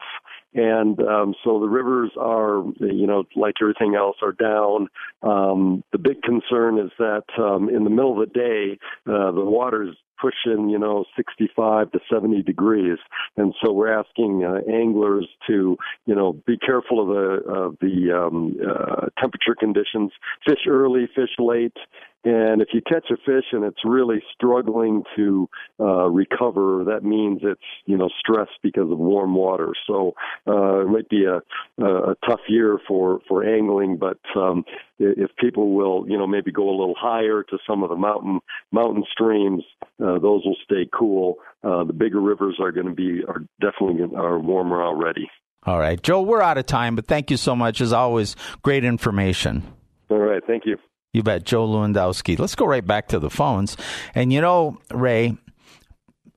[0.55, 4.89] And um, so the rivers are, you know, like everything else, are down.
[5.23, 9.45] Um, the big concern is that um, in the middle of the day, uh, the
[9.45, 12.99] water's pushing, you know, 65 to 70 degrees,
[13.37, 18.13] and so we're asking uh, anglers to, you know, be careful of the of the
[18.13, 20.13] um, uh, temperature conditions.
[20.47, 21.77] Fish early, fish late,
[22.25, 25.49] and if you catch a fish and it's really struggling to
[25.81, 29.73] uh, recover, that means it's you know stressed because of warm water.
[29.89, 30.15] So
[30.47, 31.39] uh, it might be a,
[31.85, 33.97] a tough year for for angling.
[33.97, 34.65] But um,
[35.01, 38.39] if people will you know maybe go a little higher to some of the mountain
[38.71, 39.65] mountain streams,
[40.05, 41.37] uh, those will stay cool.
[41.63, 45.31] Uh, the bigger rivers are going to be are definitely are warmer already.
[45.65, 48.35] All right, Joe, we're out of time, but thank you so much as always.
[48.63, 49.63] Great information.
[50.11, 50.77] All right, thank you.
[51.13, 52.39] You bet, Joe Lewandowski.
[52.39, 53.77] Let's go right back to the phones.
[54.15, 55.37] And you know, Ray,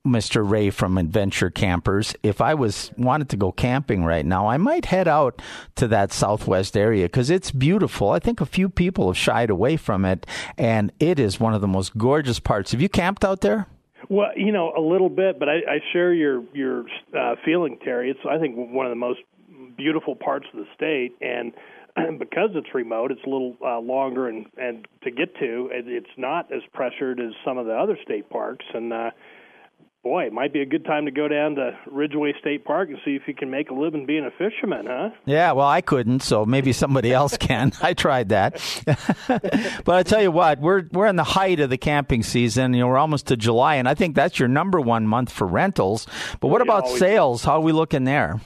[0.06, 0.48] Mr.
[0.48, 4.86] Ray from Adventure Campers, if I was wanted to go camping right now, I might
[4.86, 5.42] head out
[5.74, 8.10] to that southwest area because it's beautiful.
[8.10, 11.60] I think a few people have shied away from it, and it is one of
[11.60, 12.72] the most gorgeous parts.
[12.72, 13.66] Have you camped out there?
[14.08, 16.84] Well, you know, a little bit, but I, I share your your
[17.16, 18.10] uh, feeling, Terry.
[18.10, 19.20] It's I think one of the most
[19.76, 21.52] beautiful parts of the state, and
[22.18, 25.70] because it's remote, it's a little uh, longer and and to get to.
[25.72, 29.10] It's not as pressured as some of the other state parks, and uh,
[30.06, 32.98] boy, it might be a good time to go down to Ridgway State Park and
[33.04, 35.10] see if you can make a living being a fisherman, huh?
[35.24, 37.72] Yeah, well, I couldn't, so maybe somebody else can.
[37.82, 38.62] I tried that,
[39.84, 42.72] but I tell you what, we're we're in the height of the camping season.
[42.72, 45.44] You know, we're almost to July, and I think that's your number one month for
[45.44, 46.06] rentals.
[46.38, 47.42] But what about sales?
[47.42, 48.40] How are we looking there?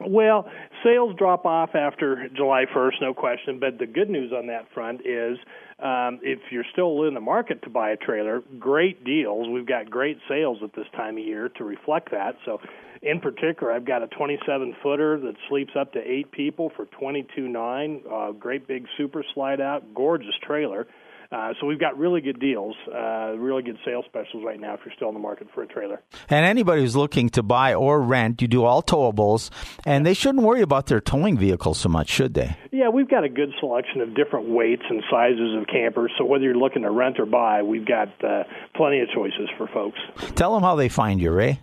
[0.00, 0.46] Well,
[0.84, 3.58] sales drop off after July 1st, no question.
[3.58, 5.38] But the good news on that front is
[5.78, 9.48] um, if you're still in the market to buy a trailer, great deals.
[9.48, 12.36] We've got great sales at this time of year to reflect that.
[12.46, 12.60] So,
[13.02, 18.00] in particular, I've got a 27 footer that sleeps up to eight people for 22.9.
[18.10, 20.86] Uh, great big super slide out, gorgeous trailer.
[21.32, 24.80] Uh, so we've got really good deals, uh, really good sales specials right now if
[24.84, 26.00] you're still in the market for a trailer.
[26.28, 29.50] And anybody who's looking to buy or rent, you do all towables,
[29.84, 32.56] and they shouldn't worry about their towing vehicles so much, should they?
[32.70, 36.12] Yeah, we've got a good selection of different weights and sizes of campers.
[36.18, 39.66] So whether you're looking to rent or buy, we've got uh, plenty of choices for
[39.68, 39.98] folks.
[40.34, 41.60] Tell them how they find you, Ray.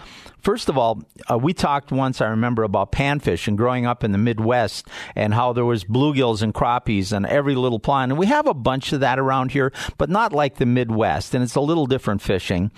[0.41, 4.11] First of all, uh, we talked once, I remember, about panfish and growing up in
[4.11, 8.11] the Midwest and how there was bluegills and crappies and every little pond.
[8.11, 11.35] And we have a bunch of that around here, but not like the Midwest.
[11.35, 12.71] And it's a little different fishing.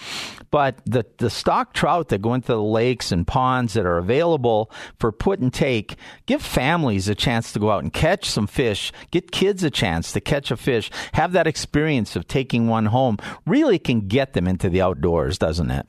[0.49, 4.71] But the, the stock trout that go into the lakes and ponds that are available
[4.99, 5.95] for put and take
[6.25, 10.11] give families a chance to go out and catch some fish, get kids a chance
[10.11, 13.17] to catch a fish, have that experience of taking one home.
[13.45, 15.87] Really can get them into the outdoors, doesn't it?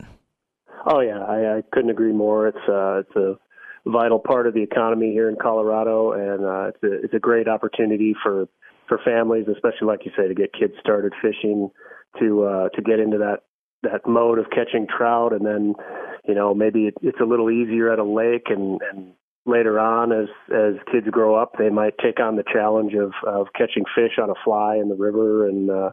[0.85, 2.47] Oh yeah, I, I couldn't agree more.
[2.47, 3.35] It's uh, it's a
[3.85, 7.47] vital part of the economy here in Colorado, and uh, it's a it's a great
[7.47, 8.47] opportunity for
[8.87, 11.69] for families, especially like you say, to get kids started fishing,
[12.19, 13.39] to uh, to get into that
[13.83, 15.73] that mode of catching trout, and then
[16.27, 19.13] you know maybe it, it's a little easier at a lake, and and
[19.45, 23.47] later on as as kids grow up, they might take on the challenge of of
[23.55, 25.91] catching fish on a fly in the river, and uh,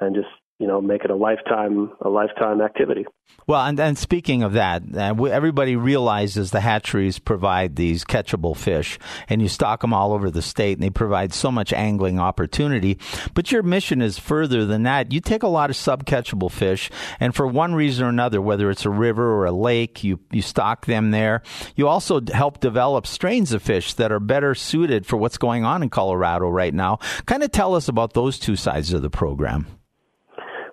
[0.00, 3.04] and just you know make it a lifetime a lifetime activity.
[3.46, 8.98] Well, and, and speaking of that, uh, everybody realizes the hatcheries provide these catchable fish,
[9.28, 12.98] and you stock them all over the state, and they provide so much angling opportunity.
[13.34, 15.12] But your mission is further than that.
[15.12, 18.86] You take a lot of subcatchable fish, and for one reason or another, whether it's
[18.86, 21.42] a river or a lake, you you stock them there.
[21.74, 25.82] You also help develop strains of fish that are better suited for what's going on
[25.82, 26.98] in Colorado right now.
[27.26, 29.66] Kind of tell us about those two sides of the program.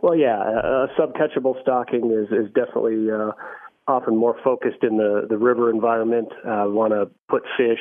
[0.01, 3.31] Well, yeah, uh, subcatchable stocking is is definitely uh,
[3.87, 6.29] often more focused in the the river environment.
[6.43, 7.79] Uh, Want to put fish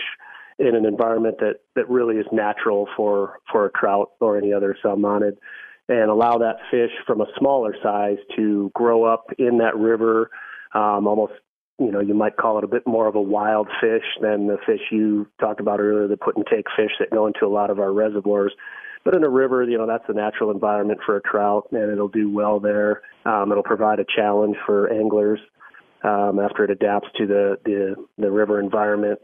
[0.59, 4.76] in an environment that that really is natural for for a trout or any other
[4.85, 5.38] salmonid,
[5.88, 10.30] and allow that fish from a smaller size to grow up in that river,
[10.74, 11.33] um, almost
[11.78, 14.59] you know, you might call it a bit more of a wild fish than the
[14.66, 17.70] fish you talked about earlier, the put and take fish that go into a lot
[17.70, 18.52] of our reservoirs.
[19.04, 22.08] But in a river, you know, that's a natural environment for a trout, and it'll
[22.08, 23.02] do well there.
[23.24, 25.40] Um, it'll provide a challenge for anglers
[26.02, 29.18] um, after it adapts to the the, the river environment.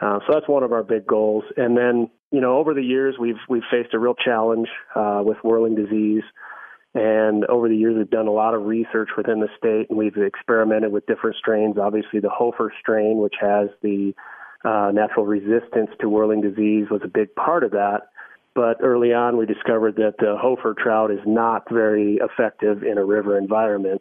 [0.00, 1.44] Uh, so that's one of our big goals.
[1.56, 5.38] And then, you know, over the years, we've we've faced a real challenge uh, with
[5.42, 6.24] whirling disease.
[6.94, 10.16] And over the years, we've done a lot of research within the state, and we've
[10.16, 11.76] experimented with different strains.
[11.76, 14.14] Obviously, the Hofer strain, which has the
[14.64, 18.10] uh, natural resistance to whirling disease, was a big part of that.
[18.54, 23.04] But early on, we discovered that the Hofer trout is not very effective in a
[23.04, 24.00] river environment.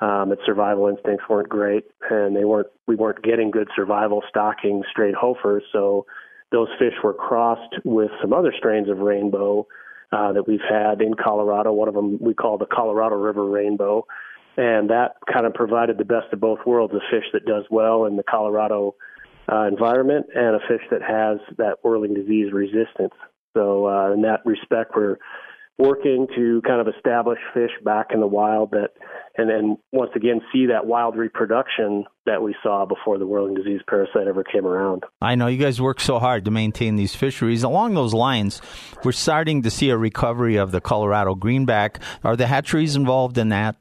[0.00, 4.82] Um, its survival instincts weren't great, and they weren't we weren't getting good survival stocking
[4.90, 5.60] straight Hofers.
[5.72, 6.06] So
[6.50, 9.66] those fish were crossed with some other strains of rainbow
[10.10, 11.72] uh, that we've had in Colorado.
[11.72, 14.06] One of them we call the Colorado River Rainbow,
[14.56, 18.06] and that kind of provided the best of both worlds: a fish that does well
[18.06, 18.96] in the Colorado
[19.50, 23.14] uh, environment and a fish that has that whirling disease resistance.
[23.54, 25.18] So uh, in that respect, we're
[25.78, 28.90] working to kind of establish fish back in the wild that
[29.36, 33.80] and then once again see that wild reproduction that we saw before the whirling disease
[33.88, 35.04] parasite ever came around.
[35.22, 37.62] I know you guys work so hard to maintain these fisheries.
[37.62, 38.60] Along those lines,
[39.02, 42.00] we're starting to see a recovery of the Colorado greenback.
[42.22, 43.76] Are the hatcheries involved in that?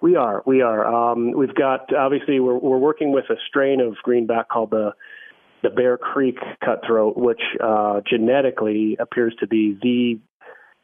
[0.00, 0.42] We are.
[0.44, 0.84] We are.
[0.84, 4.94] Um, we've got obviously we're we're working with a strain of greenback called the
[5.62, 10.20] the Bear Creek cutthroat, which uh, genetically appears to be the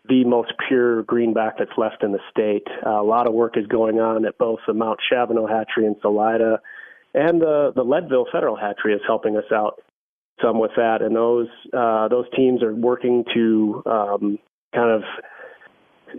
[0.08, 2.66] the most pure greenback that's left in the state.
[2.86, 5.96] Uh, a lot of work is going on at both the Mount Shavano hatchery in
[6.00, 6.60] Salida
[7.14, 9.80] and the the Leadville Federal Hatchery is helping us out
[10.42, 11.02] some with that.
[11.02, 14.38] And those uh, those teams are working to um,
[14.74, 15.02] kind of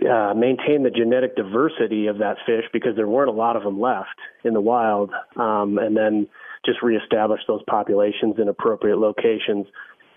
[0.05, 3.79] uh, maintain the genetic diversity of that fish because there weren't a lot of them
[3.79, 6.27] left in the wild, um, and then
[6.65, 9.67] just reestablish those populations in appropriate locations.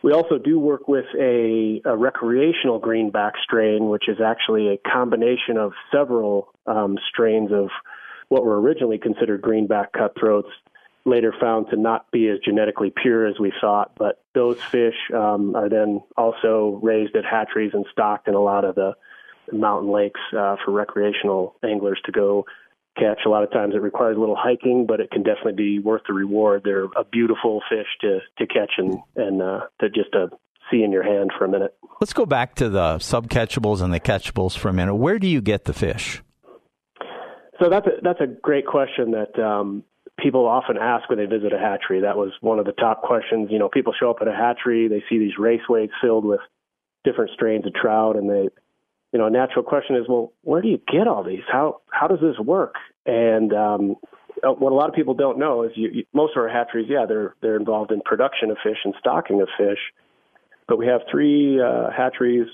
[0.03, 5.57] We also do work with a, a recreational greenback strain, which is actually a combination
[5.57, 7.69] of several um, strains of
[8.29, 10.49] what were originally considered greenback cutthroats,
[11.05, 13.93] later found to not be as genetically pure as we thought.
[13.97, 18.65] But those fish um, are then also raised at hatcheries and stocked in a lot
[18.65, 18.95] of the
[19.53, 22.47] mountain lakes uh, for recreational anglers to go
[22.97, 23.21] catch.
[23.27, 26.03] A lot of times it requires a little hiking, but it can definitely be worth
[26.07, 26.63] the reward.
[26.65, 30.29] They're a beautiful fish to to catch and and uh, to just to
[30.71, 31.75] see in your hand for a minute.
[32.01, 34.95] Let's go back to the subcatchables and the catchables for a minute.
[34.95, 36.23] Where do you get the fish?
[37.61, 39.85] So that's a, that's a great question that um,
[40.19, 42.01] people often ask when they visit a hatchery.
[42.01, 43.49] That was one of the top questions.
[43.51, 46.41] You know, people show up at a hatchery, they see these raceways filled with
[47.05, 48.49] different strains of trout, and they
[49.12, 51.42] you know, a natural question is, well, where do you get all these?
[51.51, 52.75] How how does this work?
[53.05, 53.96] And um,
[54.42, 56.87] uh, what a lot of people don't know is you, you, most of our hatcheries,
[56.88, 59.79] yeah, they're they're involved in production of fish and stocking of fish,
[60.66, 62.48] but we have three uh, hatcheries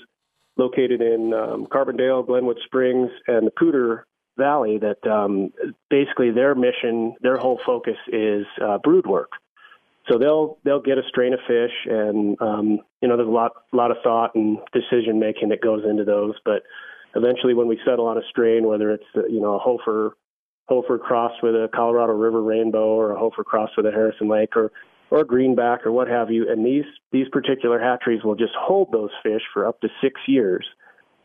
[0.57, 4.03] located in um, Carbondale, Glenwood Springs, and the Poudre
[4.37, 4.79] Valley.
[4.79, 5.51] That um,
[5.89, 9.31] basically their mission, their whole focus is uh, brood work.
[10.09, 13.51] So they'll they'll get a strain of fish, and um, you know there's a lot
[13.71, 16.33] lot of thought and decision making that goes into those.
[16.43, 16.63] But
[17.15, 20.17] eventually, when we settle on a strain, whether it's you know a Hofer
[20.67, 24.55] Hofer crossed with a Colorado River rainbow, or a Hofer crossed with a Harrison Lake,
[24.55, 24.71] or
[25.11, 29.11] or greenback, or what have you, and these these particular hatcheries will just hold those
[29.21, 30.65] fish for up to six years,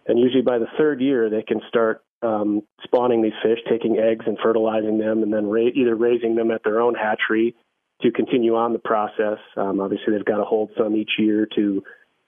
[0.06, 4.26] and usually by the third year they can start um, spawning these fish, taking eggs
[4.26, 7.54] and fertilizing them, and then ra- either raising them at their own hatchery
[8.04, 9.38] to continue on the process.
[9.56, 11.82] Um, obviously, they've got to hold some each year to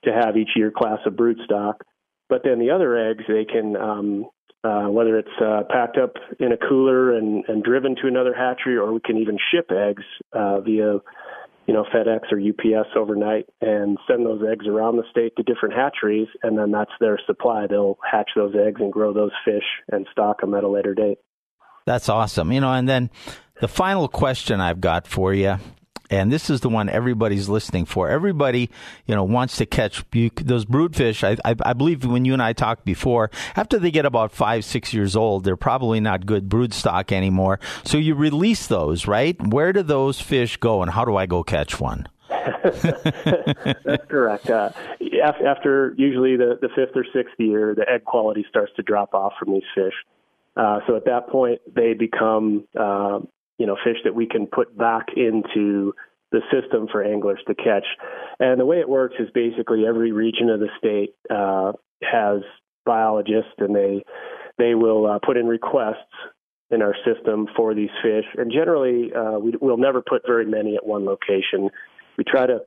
[0.05, 1.85] to have each year class of brood stock.
[2.29, 4.27] But then the other eggs, they can um,
[4.65, 8.77] uh, whether it's uh, packed up in a cooler and, and driven to another hatchery,
[8.77, 10.99] or we can even ship eggs uh, via
[11.67, 15.75] you know FedEx or UPS overnight and send those eggs around the state to different
[15.75, 17.67] hatcheries, and then that's their supply.
[17.69, 21.19] They'll hatch those eggs and grow those fish and stock them at a later date.
[21.85, 22.51] That's awesome.
[22.51, 23.11] You know, and then
[23.61, 25.57] the final question I've got for you,
[26.11, 28.09] and this is the one everybody's listening for.
[28.09, 28.71] Everybody,
[29.07, 31.25] you know, wants to catch those broodfish.
[31.25, 34.65] I, I, I, believe when you and I talked before, after they get about five,
[34.65, 37.59] six years old, they're probably not good brood stock anymore.
[37.85, 39.37] So you release those, right?
[39.47, 42.09] Where do those fish go, and how do I go catch one?
[42.29, 44.51] That's correct.
[44.51, 44.71] Uh,
[45.25, 49.33] after usually the, the fifth or sixth year, the egg quality starts to drop off
[49.39, 49.95] from these fish.
[50.57, 53.21] Uh, so at that point, they become uh,
[53.59, 55.95] you know fish that we can put back into
[56.33, 57.87] the system for anglers to catch.
[58.41, 62.43] And the way it works is basically every region of the state uh, has
[62.85, 64.05] biologists, and they
[64.59, 66.15] they will uh, put in requests
[66.71, 68.25] in our system for these fish.
[68.37, 71.71] And generally, uh, we, we'll never put very many at one location.
[72.19, 72.61] We try to,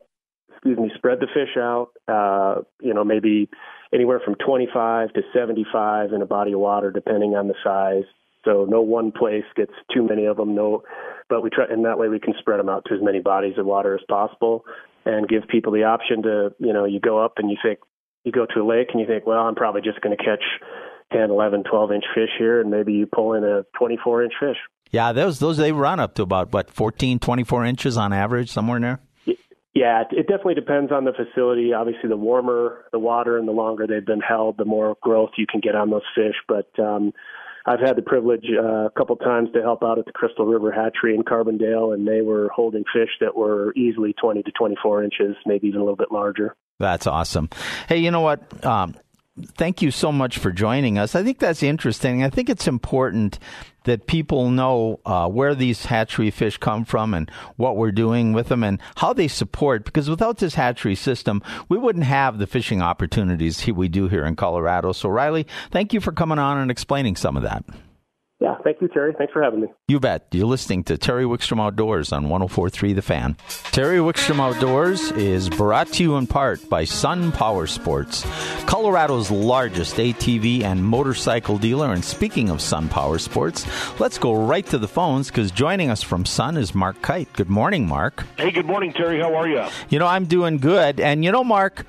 [0.49, 1.89] excuse me, spread the fish out.
[2.07, 3.49] Uh, you know, maybe
[3.93, 8.05] anywhere from 25 to 75 in a body of water, depending on the size.
[8.45, 10.55] So no one place gets too many of them.
[10.55, 10.83] No,
[11.29, 13.57] but we try, and that way we can spread them out to as many bodies
[13.57, 14.65] of water as possible,
[15.05, 17.79] and give people the option to, you know, you go up and you think,
[18.23, 20.43] you go to a lake and you think, well, I'm probably just going to catch
[21.13, 24.57] 10, 11, 12 inch fish here, and maybe you pull in a 24 inch fish.
[24.91, 28.77] Yeah, those those they run up to about what 14, 24 inches on average, somewhere
[28.77, 28.99] in there.
[29.75, 31.73] Yeah, it definitely depends on the facility.
[31.73, 35.45] Obviously, the warmer the water and the longer they've been held, the more growth you
[35.49, 36.35] can get on those fish.
[36.47, 37.13] But um,
[37.65, 40.71] I've had the privilege uh, a couple times to help out at the Crystal River
[40.71, 45.35] Hatchery in Carbondale, and they were holding fish that were easily 20 to 24 inches,
[45.45, 46.55] maybe even a little bit larger.
[46.79, 47.49] That's awesome.
[47.87, 48.65] Hey, you know what?
[48.65, 48.95] Um,
[49.57, 51.15] thank you so much for joining us.
[51.15, 52.23] I think that's interesting.
[52.23, 53.39] I think it's important
[53.83, 58.49] that people know uh, where these hatchery fish come from and what we're doing with
[58.49, 59.85] them and how they support.
[59.85, 64.35] Because without this hatchery system, we wouldn't have the fishing opportunities we do here in
[64.35, 64.91] Colorado.
[64.91, 67.63] So, Riley, thank you for coming on and explaining some of that.
[68.41, 69.13] Yeah, thank you, Terry.
[69.17, 69.67] Thanks for having me.
[69.89, 70.27] You bet.
[70.31, 73.35] You're listening to Terry Wickstrom Outdoors on 1043 The Fan.
[73.73, 78.25] Terry Wickstrom Outdoors is brought to you in part by Sun Power Sports,
[78.65, 81.91] Colorado's largest ATV and motorcycle dealer.
[81.91, 83.67] And speaking of Sun Power Sports,
[83.99, 87.31] let's go right to the phones because joining us from Sun is Mark Kite.
[87.33, 88.25] Good morning, Mark.
[88.37, 89.19] Hey, good morning, Terry.
[89.19, 89.65] How are you?
[89.89, 91.01] You know, I'm doing good.
[91.01, 91.85] And you know, Mark,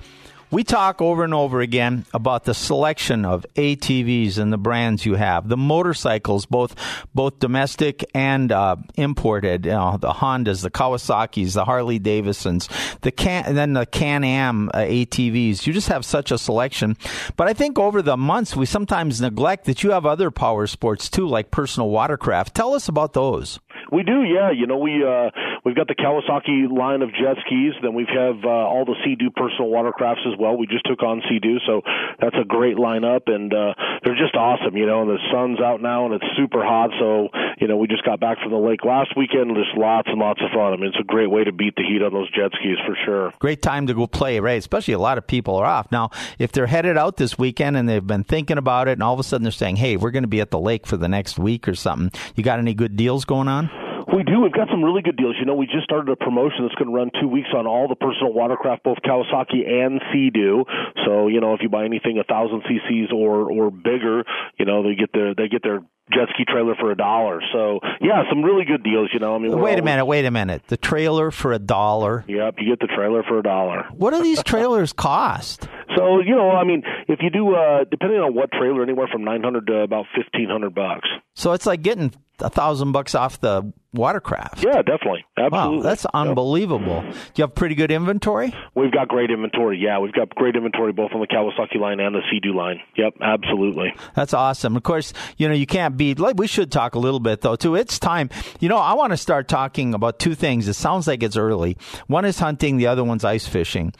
[0.50, 5.14] we talk over and over again about the selection of ATVs and the brands you
[5.14, 6.74] have, the motorcycles, both
[7.14, 9.64] both domestic and uh, imported.
[9.66, 12.68] You know, the Hondas, the Kawasaki's, the Harley Davidsons,
[13.02, 15.66] the can, and then the Can Am uh, ATVs.
[15.66, 16.96] You just have such a selection.
[17.36, 21.08] But I think over the months we sometimes neglect that you have other power sports
[21.08, 22.54] too, like personal watercraft.
[22.54, 23.60] Tell us about those.
[23.92, 24.50] We do, yeah.
[24.50, 25.30] You know, we uh,
[25.64, 27.74] we've got the Kawasaki line of jet skis.
[27.82, 30.56] Then we have uh, all the Sea-Doo personal watercrafts as well.
[30.56, 31.82] We just took on Sea-Doo, so
[32.20, 33.74] that's a great lineup, and uh,
[34.04, 34.76] they're just awesome.
[34.76, 36.90] You know, and the sun's out now, and it's super hot.
[36.98, 37.28] So
[37.60, 39.54] you know, we just got back from the lake last weekend.
[39.56, 40.72] Just lots and lots of fun.
[40.72, 42.96] I mean, it's a great way to beat the heat on those jet skis for
[43.04, 43.32] sure.
[43.38, 44.58] Great time to go play, right?
[44.58, 46.10] Especially a lot of people are off now.
[46.38, 49.20] If they're headed out this weekend and they've been thinking about it, and all of
[49.20, 51.38] a sudden they're saying, "Hey, we're going to be at the lake for the next
[51.38, 53.79] week or something," you got any good deals going on?
[54.14, 54.40] We do.
[54.40, 55.36] We've got some really good deals.
[55.38, 57.88] You know, we just started a promotion that's going to run two weeks on all
[57.88, 60.64] the personal watercraft, both Kawasaki and Sea-Doo.
[61.06, 64.24] So, you know, if you buy anything a thousand CCs or or bigger,
[64.58, 65.80] you know, they get their they get their
[66.12, 67.40] jet ski trailer for a dollar.
[67.52, 69.10] So yeah, some really good deals.
[69.12, 70.62] You know, I mean, wait a minute, wait a minute.
[70.66, 72.24] The trailer for a dollar.
[72.26, 73.86] Yep, you get the trailer for a dollar.
[73.92, 75.68] What do these trailers cost?
[75.96, 79.24] So you know, I mean, if you do, uh, depending on what trailer, anywhere from
[79.24, 81.08] nine hundred to about fifteen hundred bucks.
[81.34, 82.12] So it's like getting
[82.42, 84.62] a thousand bucks off the watercraft.
[84.62, 85.24] Yeah, definitely.
[85.36, 85.78] Absolutely.
[85.78, 87.02] Wow, that's unbelievable.
[87.04, 87.12] Yep.
[87.12, 88.54] Do you have pretty good inventory?
[88.74, 89.78] We've got great inventory.
[89.78, 92.80] Yeah, we've got great inventory both on the Kawasaki line and the Sea-Doo line.
[92.96, 93.92] Yep, absolutely.
[94.14, 94.76] That's awesome.
[94.76, 97.56] Of course, you know, you can't beat like we should talk a little bit though
[97.56, 97.74] too.
[97.74, 98.30] It's time.
[98.60, 100.68] You know, I want to start talking about two things.
[100.68, 101.76] It sounds like it's early.
[102.06, 103.92] One is hunting, the other one's ice fishing.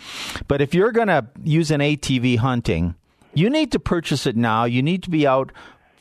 [0.47, 2.95] But if you're going to use an ATV hunting,
[3.35, 4.65] you need to purchase it now.
[4.65, 5.53] You need to be out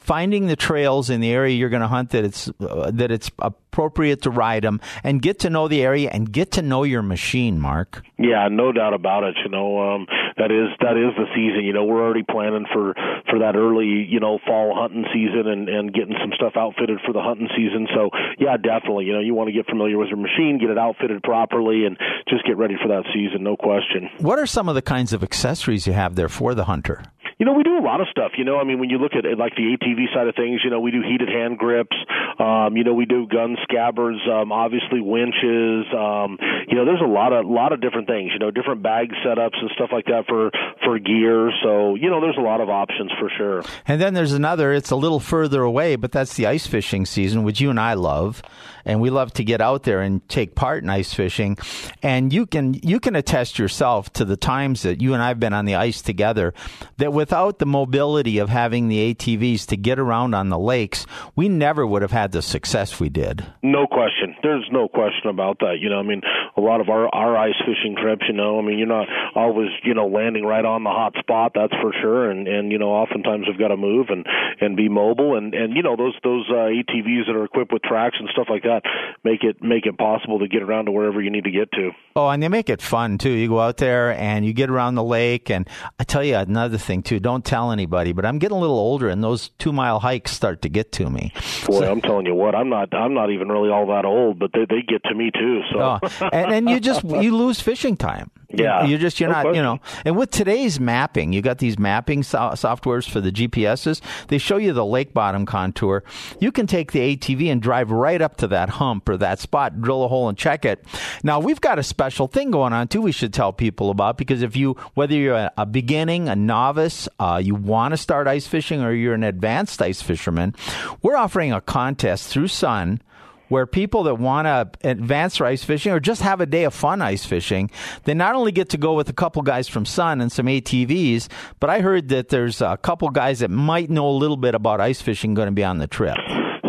[0.09, 3.29] finding the trails in the area you're going to hunt that it's uh, that it's
[3.37, 7.03] appropriate to ride them and get to know the area and get to know your
[7.03, 8.01] machine mark.
[8.17, 11.73] Yeah no doubt about it you know um that is that is the season you
[11.73, 12.95] know we're already planning for
[13.29, 17.13] for that early you know fall hunting season and and getting some stuff outfitted for
[17.13, 17.87] the hunting season.
[17.93, 20.79] So yeah definitely you know you want to get familiar with your machine get it
[20.79, 24.09] outfitted properly and just get ready for that season no question.
[24.17, 27.03] What are some of the kinds of accessories you have there for the hunter
[27.39, 28.33] you know, we do a lot of stuff.
[28.37, 30.69] You know, I mean, when you look at like the ATV side of things, you
[30.69, 31.95] know, we do heated hand grips.
[32.37, 35.87] Um, you know, we do gun scabbards, um, obviously winches.
[35.95, 36.37] Um,
[36.67, 38.31] you know, there's a lot of lot of different things.
[38.33, 40.51] You know, different bag setups and stuff like that for
[40.83, 41.49] for gear.
[41.63, 43.63] So you know, there's a lot of options for sure.
[43.87, 44.73] And then there's another.
[44.73, 47.93] It's a little further away, but that's the ice fishing season, which you and I
[47.93, 48.41] love
[48.85, 51.57] and we love to get out there and take part in ice fishing.
[52.01, 55.53] And you can you can attest yourself to the times that you and I've been
[55.53, 56.53] on the ice together.
[56.97, 61.05] That without the mobility of having the ATVs to get around on the lakes,
[61.35, 63.45] we never would have had the success we did.
[63.63, 64.35] No question.
[64.43, 65.77] There's no question about that.
[65.79, 66.21] You know, I mean,
[66.55, 68.23] a lot of our our ice fishing trips.
[68.27, 71.51] You know, I mean, you're not always you know landing right on the hot spot.
[71.55, 72.29] That's for sure.
[72.29, 74.25] And and you know, oftentimes we've got to move and
[74.61, 75.35] and be mobile.
[75.37, 78.47] And and you know, those those uh, ATVs that are equipped with tracks and stuff
[78.49, 78.83] like that that
[79.23, 81.91] make it make it possible to get around to wherever you need to get to.
[82.15, 83.31] Oh, and they make it fun too.
[83.31, 85.67] You go out there and you get around the lake, and
[85.99, 87.19] I tell you another thing too.
[87.19, 90.61] Don't tell anybody, but I'm getting a little older, and those two mile hikes start
[90.63, 91.33] to get to me.
[91.65, 94.39] Boy, so, I'm telling you what, I'm not I'm not even really all that old,
[94.39, 95.61] but they they get to me too.
[95.73, 98.31] So, oh, and and you just you lose fishing time.
[98.51, 99.55] Yeah, you're just you're no not question.
[99.57, 99.79] you know.
[100.05, 104.01] And with today's mapping, you got these mapping so- softwares for the GPSs.
[104.27, 106.03] They show you the lake bottom contour.
[106.39, 109.81] You can take the ATV and drive right up to that hump or that spot,
[109.81, 110.83] drill a hole and check it.
[111.23, 113.01] Now we've got a special thing going on too.
[113.01, 117.07] We should tell people about because if you whether you're a, a beginning, a novice,
[117.19, 120.55] uh, you want to start ice fishing, or you're an advanced ice fisherman,
[121.03, 123.01] we're offering a contest through Sun
[123.49, 126.73] where people that want to advance their ice fishing or just have a day of
[126.73, 127.69] fun ice fishing,
[128.05, 131.27] they not only get to go with a couple guys from Sun and some ATVs,
[131.59, 134.79] but I heard that there's a couple guys that might know a little bit about
[134.81, 136.17] ice fishing going to be on the trip.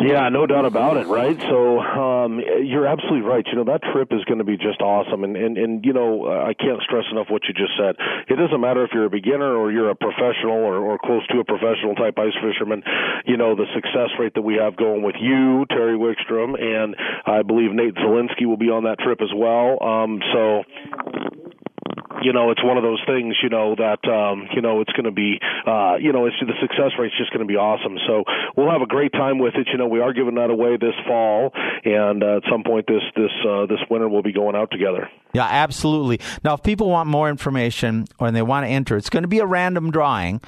[0.01, 1.37] Yeah, no doubt about it, right?
[1.39, 3.45] So um, you're absolutely right.
[3.47, 6.25] You know that trip is going to be just awesome, and and and you know
[6.25, 7.97] I can't stress enough what you just said.
[8.29, 11.41] It doesn't matter if you're a beginner or you're a professional or, or close to
[11.41, 12.83] a professional type ice fisherman.
[13.27, 16.97] You know the success rate that we have going with you, Terry Wickstrom, and
[17.27, 19.83] I believe Nate Zelinsky will be on that trip as well.
[19.83, 20.65] Um, so
[22.23, 25.05] you know, it's one of those things, you know, that um, you know it's going
[25.05, 27.99] to be, uh, you know, it's the success rate's just going to be awesome.
[28.07, 28.25] So
[28.57, 29.68] we'll have a great time with it.
[29.73, 31.53] You know, we are giving that away this fall,
[31.85, 35.09] and uh, at some point this this uh, this winter we'll be going out together.
[35.33, 36.21] Yeah, absolutely.
[36.43, 39.39] Now, if people want more information or they want to enter, it's going to be
[39.39, 40.41] a random drawing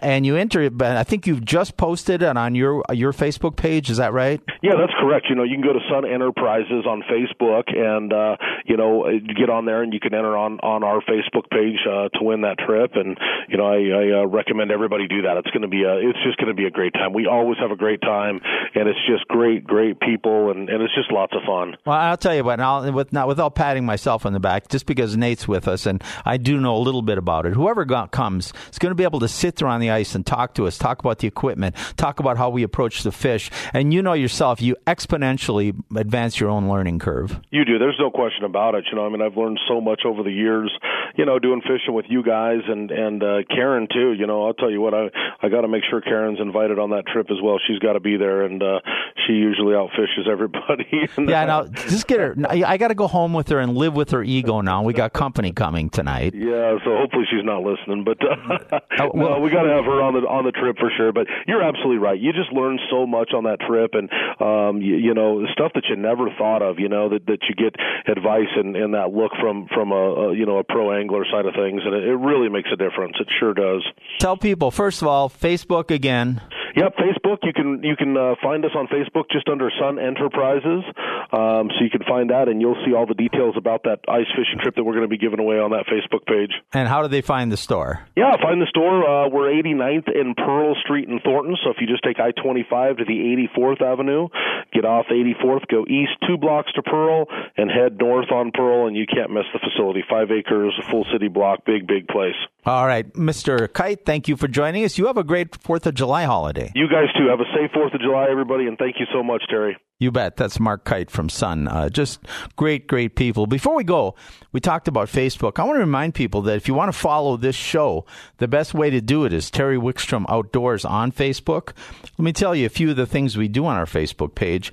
[0.00, 0.76] and you enter it.
[0.76, 3.90] But I think you've just posted it on your your Facebook page.
[3.90, 4.40] Is that right?
[4.62, 5.26] Yeah, that's correct.
[5.28, 8.36] You know, you can go to Sun Enterprises on Facebook, and uh,
[8.66, 12.08] you know, get on there, and you can enter on on our Facebook page uh,
[12.18, 12.92] to win that trip.
[12.94, 13.16] And
[13.48, 15.36] you know, I, I uh, recommend everybody do that.
[15.36, 17.12] It's going to be a it's just going to be a great time.
[17.12, 18.40] We always have a great time,
[18.74, 21.76] and it's just great, great people, and, and it's just lots of fun.
[21.84, 22.58] Well, I'll tell you what.
[22.58, 26.02] Now, with not without patting myself on the back, just because Nate's with us, and
[26.24, 27.54] I do know a little bit about it.
[27.54, 30.54] Whoever comes is going to be able to sit there on the ice and talk
[30.54, 33.50] to us, talk about the equipment, talk about how we approach the fish.
[33.72, 37.40] And you know yourself, you exponentially advance your own learning curve.
[37.50, 37.78] You do.
[37.78, 38.84] There's no question about it.
[38.90, 40.72] You know, I mean, I've learned so much over the years,
[41.16, 44.12] you know, doing fishing with you guys and, and, uh, Karen too.
[44.12, 45.10] You know, I'll tell you what, I,
[45.42, 47.58] I got to make sure Karen's invited on that trip as well.
[47.66, 48.80] She's got to be there and, uh,
[49.26, 50.86] she usually outfishes everybody.
[51.18, 52.36] yeah, now just get her.
[52.48, 54.82] I got to go home with her and live with her ego now.
[54.82, 56.34] We got company coming tonight.
[56.34, 59.79] Yeah, so hopefully she's not listening, but, uh, oh, well, no, we got to have
[59.84, 61.12] her on the on the trip for sure.
[61.12, 62.18] But you're absolutely right.
[62.18, 64.08] You just learn so much on that trip, and
[64.40, 66.78] um, you, you know stuff that you never thought of.
[66.78, 67.74] You know that that you get
[68.06, 71.46] advice and, and that look from from a, a you know a pro angler side
[71.46, 73.16] of things, and it, it really makes a difference.
[73.20, 73.84] It sure does.
[74.18, 76.40] Tell people first of all, Facebook again.
[76.76, 77.38] Yep, Facebook.
[77.42, 80.84] You can you can uh, find us on Facebook just under Sun Enterprises,
[81.32, 84.28] um, so you can find that, and you'll see all the details about that ice
[84.36, 86.52] fishing trip that we're going to be giving away on that Facebook page.
[86.72, 88.06] And how do they find the store?
[88.16, 89.02] Yeah, find the store.
[89.02, 91.56] Uh, we're 89th in Pearl Street in Thornton.
[91.64, 94.28] So if you just take I 25 to the 84th Avenue,
[94.72, 98.96] get off 84th, go east two blocks to Pearl, and head north on Pearl, and
[98.96, 100.02] you can't miss the facility.
[100.08, 102.36] Five acres, a full city block, big, big place.
[102.66, 103.72] All right, Mr.
[103.72, 104.98] Kite, thank you for joining us.
[104.98, 106.59] You have a great 4th of July holiday.
[106.74, 107.28] You guys too.
[107.28, 109.76] Have a safe 4th of July, everybody, and thank you so much, Terry.
[109.98, 110.36] You bet.
[110.36, 111.68] That's Mark Kite from Sun.
[111.68, 112.20] Uh, just
[112.56, 113.46] great, great people.
[113.46, 114.14] Before we go,
[114.50, 115.58] we talked about Facebook.
[115.58, 118.06] I want to remind people that if you want to follow this show,
[118.38, 121.74] the best way to do it is Terry Wickstrom Outdoors on Facebook.
[122.16, 124.72] Let me tell you a few of the things we do on our Facebook page.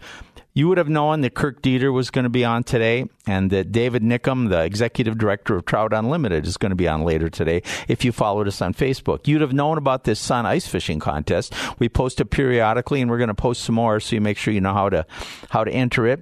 [0.58, 3.72] You would have known that Kirk Deeter was going to be on today and that
[3.72, 7.62] David Nickum, the executive director of Trout Unlimited, is going to be on later today
[7.88, 9.28] if you followed us on Facebook.
[9.28, 11.53] You'd have known about this Sun ice fishing contest.
[11.78, 14.51] We post it periodically and we're going to post some more so you make sure
[14.51, 15.05] you know how to
[15.51, 16.22] how to enter it.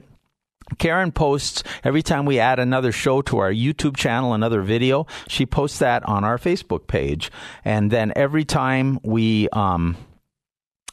[0.79, 5.07] Karen posts every time we add another show to our YouTube channel, another video.
[5.29, 7.31] She posts that on our Facebook page,
[7.63, 9.95] and then every time we um,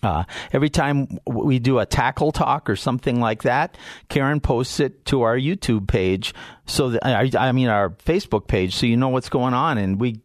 [0.03, 3.77] uh, every time we do a tackle talk or something like that,
[4.09, 6.35] Karen posts it to our YouTube page.
[6.67, 9.79] So that, I, I mean our Facebook page, so you know what's going on.
[9.79, 10.21] And we,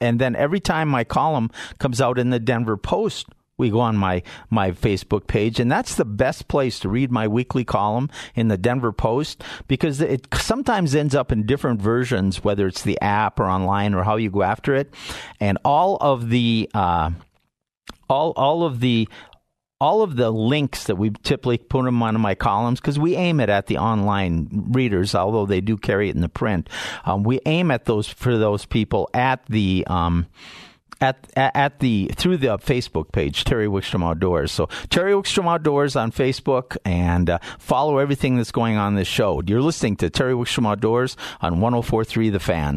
[0.00, 3.26] and then every time my column comes out in the Denver Post,
[3.58, 7.26] we go on my my Facebook page, and that's the best place to read my
[7.26, 12.66] weekly column in the Denver Post because it sometimes ends up in different versions, whether
[12.66, 14.92] it's the app or online or how you go after it,
[15.40, 17.10] and all of the uh,
[18.08, 19.08] all all of the
[19.80, 23.40] all of the links that we typically put them on my columns because we aim
[23.40, 26.68] it at the online readers, although they do carry it in the print.
[27.04, 30.26] Um, we aim at those for those people at the um,
[31.00, 34.50] at, at the through the Facebook page Terry Wickstrom Outdoors.
[34.50, 39.42] So Terry Wickstrom Outdoors on Facebook and uh, follow everything that's going on this show.
[39.46, 42.74] You're listening to Terry Wickstrom Outdoors on 104.3 The Fan.